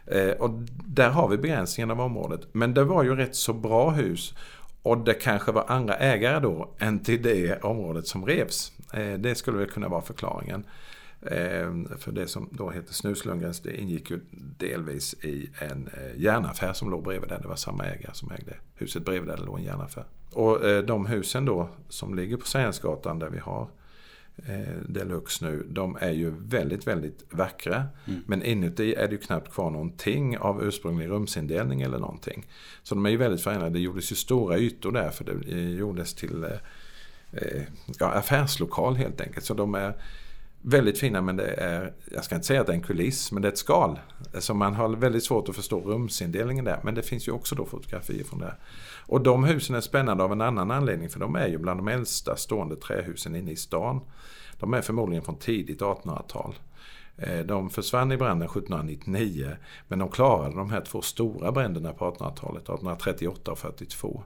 [0.06, 0.50] Eh, och
[0.84, 2.40] där har vi begränsningen av området.
[2.52, 4.34] Men det var ju rätt så bra hus.
[4.82, 8.72] Och det kanske var andra ägare då än till det området som revs.
[8.92, 10.64] Eh, det skulle väl kunna vara förklaringen.
[11.24, 14.20] Eh, för det som då heter Snuslundgrens det ingick ju
[14.58, 17.38] delvis i en järnaffär som låg bredvid där.
[17.42, 20.04] Det var samma ägare som ägde huset bredvid där det låg en järnaffär.
[20.32, 23.68] Och de husen då som ligger på Sägensgatan där vi har
[24.36, 27.84] eh, Deluxe nu, de är ju väldigt, väldigt vackra.
[28.04, 28.20] Mm.
[28.26, 32.46] Men inuti är det ju knappt kvar någonting av ursprunglig rumsindelning eller någonting.
[32.82, 33.72] Så de är ju väldigt förändrade.
[33.72, 36.50] Det gjordes ju stora ytor där för det gjordes till eh,
[37.32, 37.62] eh,
[37.98, 39.44] ja, affärslokal helt enkelt.
[39.44, 39.94] Så de är
[40.66, 43.42] väldigt fina men det är, jag ska inte säga att det är en kuliss, men
[43.42, 43.98] det är ett skal.
[44.38, 46.80] Så man har väldigt svårt att förstå rumsindelningen där.
[46.84, 48.54] Men det finns ju också då fotografier från det.
[49.06, 51.88] Och de husen är spännande av en annan anledning för de är ju bland de
[51.88, 54.00] äldsta stående trähusen inne i stan.
[54.58, 56.54] De är förmodligen från tidigt 1800-tal.
[57.16, 59.50] Eh, de försvann i branden 1799
[59.88, 64.22] men de klarade de här två stora bränderna på 1800-talet, 1838 och 42.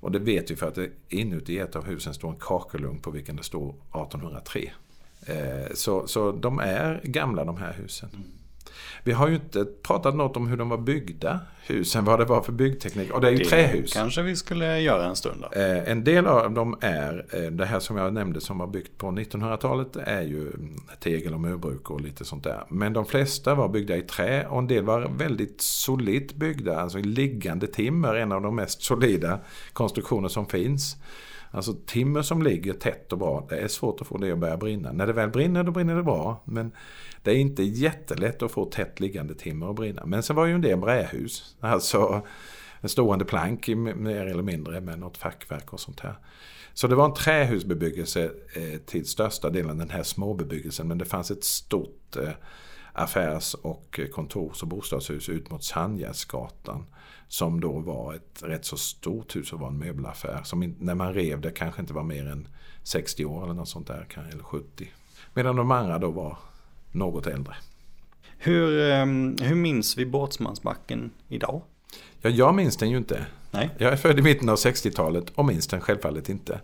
[0.00, 3.10] Och det vet vi för att det inuti ett av husen står en kakelugn på
[3.10, 4.70] vilken det står 1803.
[5.26, 8.08] Eh, så, så de är gamla de här husen.
[9.04, 12.42] Vi har ju inte pratat något om hur de var byggda, husen, vad det var
[12.42, 13.12] för byggteknik.
[13.12, 13.92] Och det är ju det trähus.
[13.92, 15.60] kanske vi skulle göra en stund då.
[15.60, 18.98] Eh, en del av dem är, eh, det här som jag nämnde som var byggt
[18.98, 20.52] på 1900-talet, är ju
[21.00, 22.64] tegel och murbruk och lite sånt där.
[22.68, 26.98] Men de flesta var byggda i trä och en del var väldigt solitt byggda, alltså
[26.98, 29.38] i liggande timmer, en av de mest solida
[29.72, 30.96] konstruktioner som finns.
[31.54, 34.56] Alltså timmer som ligger tätt och bra, det är svårt att få det att börja
[34.56, 34.92] brinna.
[34.92, 36.42] När det väl brinner, då brinner det bra.
[36.44, 36.72] Men
[37.22, 40.06] det är inte jättelätt att få tätt liggande timmer att brinna.
[40.06, 41.56] Men sen var ju en del brähus.
[41.60, 42.22] Alltså
[42.80, 46.14] en stående plank mer eller mindre med något fackverk och sånt här.
[46.74, 50.88] Så det var en trähusbebyggelse eh, till största delen den här småbebyggelsen.
[50.88, 52.30] Men det fanns ett stort eh,
[52.92, 56.86] affärs och eh, kontors och bostadshus ut mot Sandgärdsgatan.
[57.32, 60.40] Som då var ett rätt så stort hus och var en möbelaffär.
[60.44, 62.48] Som när man rev det kanske inte var mer än
[62.82, 64.88] 60 år eller något sånt där, eller 70.
[65.34, 66.38] Medan de andra då var
[66.90, 67.54] något äldre.
[68.38, 71.62] Hur, ehm, hur minns vi Båtsmansbacken idag?
[72.20, 73.26] Ja, jag minns den ju inte.
[73.50, 73.70] Nej.
[73.78, 76.60] Jag är född i mitten av 60-talet och minns den självfallet inte.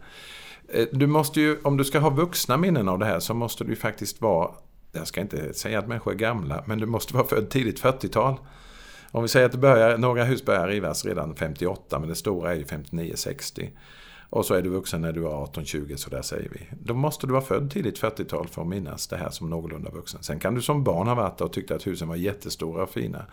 [0.69, 3.65] Eh, du måste ju, om du ska ha vuxna minnen av det här så måste
[3.65, 4.51] du ju faktiskt vara,
[4.93, 8.37] jag ska inte säga att människor är gamla, men du måste vara född tidigt 40-tal.
[9.11, 12.53] Om vi säger att det börjar, några hus börjar rivas redan 58, men det stora
[12.53, 13.69] är ju 59-60.
[14.31, 16.61] Och så är du vuxen när du är 18-20, så där säger vi.
[16.83, 20.23] Då måste du vara född tidigt 40-tal för att minnas det här som någorlunda vuxen.
[20.23, 23.27] Sen kan du som barn ha varit och tyckt att husen var jättestora och fina.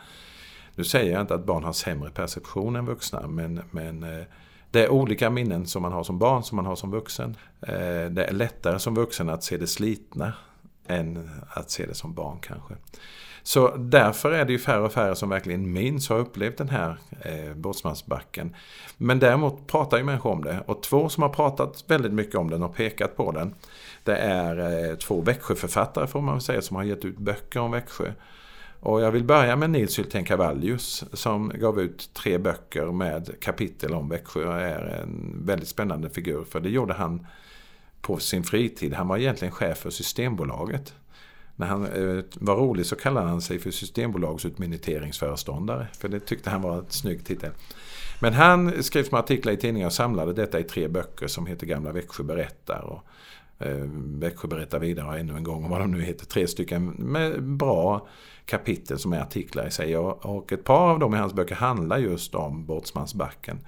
[0.76, 4.26] Nu säger jag inte att barn har sämre perception än vuxna, men, men eh,
[4.72, 7.38] det är olika minnen som man har som barn som man har som vuxen.
[7.62, 10.34] Eh, det är lättare som vuxen att se det slitna
[10.88, 12.74] än att se det som barn kanske.
[13.48, 16.70] Så därför är det ju färre och färre som verkligen minns och har upplevt den
[16.70, 18.56] här eh, Båtsmansbacken.
[18.98, 20.64] Men däremot pratar ju människor om det.
[20.66, 23.54] Och två som har pratat väldigt mycket om den och pekat på den.
[24.04, 28.12] Det är eh, två Växjöförfattare får man säga som har gett ut böcker om Växjö.
[28.80, 33.94] Och jag vill börja med Nils Hylten Cavallius som gav ut tre böcker med kapitel
[33.94, 36.44] om Växjö och är en väldigt spännande figur.
[36.44, 37.28] För det gjorde han
[38.02, 38.94] på sin fritid.
[38.94, 40.94] Han var egentligen chef för Systembolaget.
[41.56, 45.88] När han eh, var rolig så kallade han sig för Systembolagsutminiteringsföreståndare.
[45.98, 47.52] För det tyckte han var ett snygg titel.
[48.22, 51.68] Men han skrev små artiklar i tidningar och samlade detta i tre böcker som heter
[51.68, 52.82] Gamla Växjö berättar.
[52.82, 53.04] Och
[53.66, 56.26] eh, Växjö berättar vidare ännu en gång om vad de nu heter.
[56.26, 58.08] Tre stycken med bra
[58.46, 59.98] kapitel som är artiklar i sig.
[59.98, 63.60] Och ett par av dem i hans böcker handlar just om Båtsmansbacken.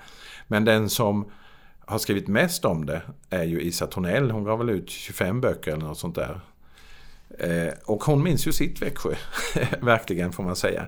[0.47, 1.31] Men den som
[1.79, 4.31] har skrivit mest om det är ju Isa Tornell.
[4.31, 6.41] Hon gav väl ut 25 böcker eller något sånt där.
[7.39, 9.13] Eh, och hon minns ju sitt Växjö,
[9.81, 10.87] verkligen får man säga.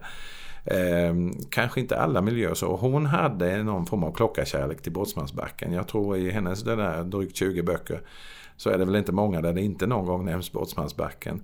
[0.65, 1.13] Eh,
[1.49, 2.75] kanske inte alla miljöer så.
[2.75, 5.73] Hon hade någon form av klockarkärlek till Båtsmansbacken.
[5.73, 8.01] Jag tror i hennes det där drygt 20 böcker
[8.57, 11.41] så är det väl inte många där det inte någon gång nämns Båtsmansbacken.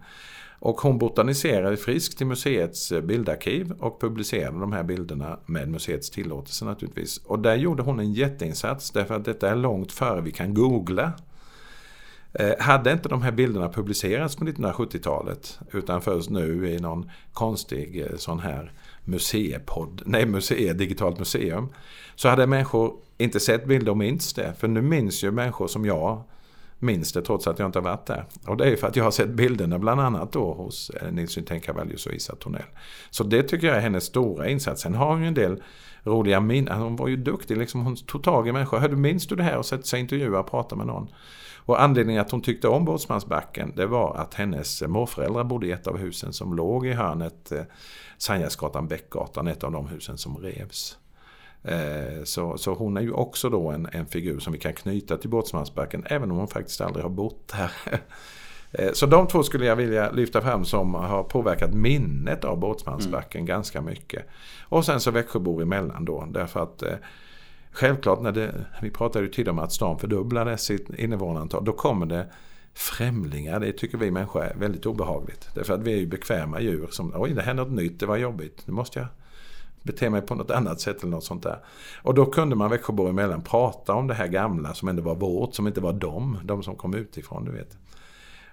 [0.59, 6.65] Och hon botaniserade friskt i museets bildarkiv och publicerade de här bilderna med museets tillåtelse
[6.65, 7.17] naturligtvis.
[7.17, 11.13] Och där gjorde hon en jätteinsats därför att detta är långt före vi kan googla.
[12.39, 18.01] Eh, hade inte de här bilderna publicerats på 1970-talet utan först nu i någon konstig
[18.01, 18.71] eh, sån här
[19.03, 21.69] museipodd, nej museie, digitalt museum.
[22.15, 24.53] Så hade människor inte sett bilder och minns det.
[24.59, 26.23] För nu minns ju människor som jag
[26.79, 28.25] minns det trots att jag inte har varit där.
[28.47, 31.11] Och det är ju för att jag har sett bilderna bland annat då hos eh,
[31.11, 32.61] Nils Yntén Cavallius och Isa Tornell.
[33.09, 34.81] Så det tycker jag är hennes stora insats.
[34.81, 35.63] Sen har hon ju en del
[36.03, 36.81] roliga minnen.
[36.81, 38.77] Hon var ju duktig, liksom, hon tog tag i människor.
[38.77, 39.57] Hörde, minns du det här?
[39.57, 41.07] Och sätter sig och intervjuar och pratar med någon.
[41.65, 45.87] Och anledningen att hon tyckte om Båtsmansbacken det var att hennes morföräldrar bodde i ett
[45.87, 47.61] av husen som låg i hörnet eh,
[48.17, 50.97] Sandgärdsgatan, Bäckgatan, ett av de husen som revs.
[51.63, 55.17] Eh, så, så hon är ju också då en, en figur som vi kan knyta
[55.17, 57.71] till Båtsmansbacken även om hon faktiskt aldrig har bott här.
[58.77, 63.39] Eh, så de två skulle jag vilja lyfta fram som har påverkat minnet av Båtsmansbacken
[63.39, 63.47] mm.
[63.47, 64.25] ganska mycket.
[64.61, 66.93] Och sen så Växjöbor emellan då därför att eh,
[67.75, 72.05] Självklart när det, vi pratade ju tidigare om att stan fördubblade sitt invånarantal, då kommer
[72.05, 72.27] det
[72.73, 73.59] främlingar.
[73.59, 75.49] Det tycker vi människor är väldigt obehagligt.
[75.53, 78.17] Därför att vi är ju bekväma djur som, oj det händer något nytt, det var
[78.17, 79.07] jobbigt, nu måste jag
[79.81, 81.59] bete mig på något annat sätt eller något sånt där.
[82.03, 85.55] Och då kunde man Växjöbor emellan prata om det här gamla som ändå var vårt,
[85.55, 87.77] som inte var dem, de som kom utifrån, du vet.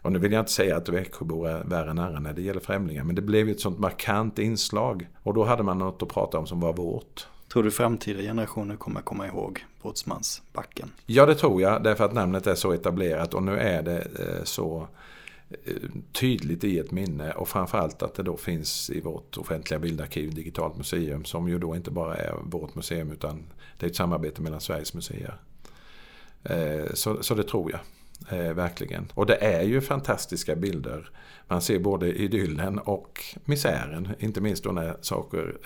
[0.02, 2.60] Och nu vill jag inte säga att Växjöbor är värre än andra när det gäller
[2.60, 5.08] främlingar, men det blev ju ett sånt markant inslag.
[5.22, 7.26] Och då hade man något att prata om som var vårt.
[7.52, 10.90] Tror du framtida generationer kommer komma ihåg Båtsmansbacken?
[11.06, 14.44] Ja, det tror jag, därför att namnet är så etablerat och nu är det eh,
[14.44, 14.88] så
[15.50, 15.74] eh,
[16.12, 20.76] tydligt i ett minne och framförallt att det då finns i vårt offentliga bildarkiv Digitalt
[20.76, 23.42] museum som ju då inte bara är vårt museum utan
[23.78, 25.40] det är ett samarbete mellan Sveriges museer.
[26.44, 27.80] Eh, så, så det tror jag.
[28.54, 29.12] Verkligen.
[29.14, 31.10] Och det är ju fantastiska bilder.
[31.48, 34.08] Man ser både idyllen och misären.
[34.18, 35.56] Inte minst då när saker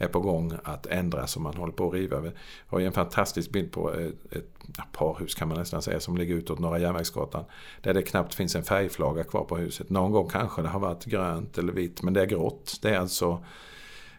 [0.00, 2.20] är på gång att ändras och man håller på att riva.
[2.20, 2.30] Vi
[2.66, 6.16] har ju en fantastisk bild på eh, ett, ett parhus kan man nästan säga som
[6.16, 7.44] ligger utåt Norra Järnvägsgatan.
[7.82, 9.90] Där det knappt finns en färgflaga kvar på huset.
[9.90, 12.78] Någon gång kanske det har varit grönt eller vitt men det är grått.
[12.82, 13.44] Det är alltså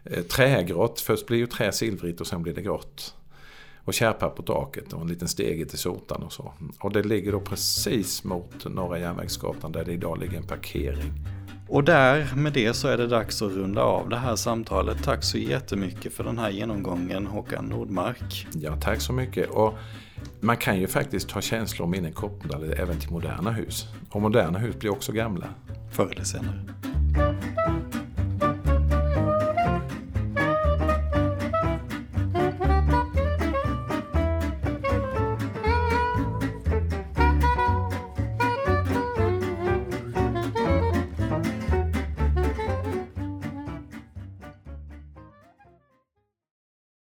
[0.03, 0.99] eh, trägrått.
[0.99, 3.15] Först blir ju trä silvrigt och sen blir det grått.
[3.83, 6.53] Och kärpa på taket och en liten stege till sotan och så.
[6.79, 11.40] Och det ligger då precis mot Norra Järnvägsgatan där det idag ligger en parkering.
[11.71, 15.03] Och där med det så är det dags att runda av det här samtalet.
[15.03, 18.47] Tack så jättemycket för den här genomgången Håkan Nordmark.
[18.53, 19.49] Ja, tack så mycket.
[19.49, 19.73] Och
[20.39, 23.87] man kan ju faktiskt ha känslor och minnen kopplade även till moderna hus.
[24.09, 25.47] Och moderna hus blir också gamla.
[25.91, 26.59] Förr eller senare.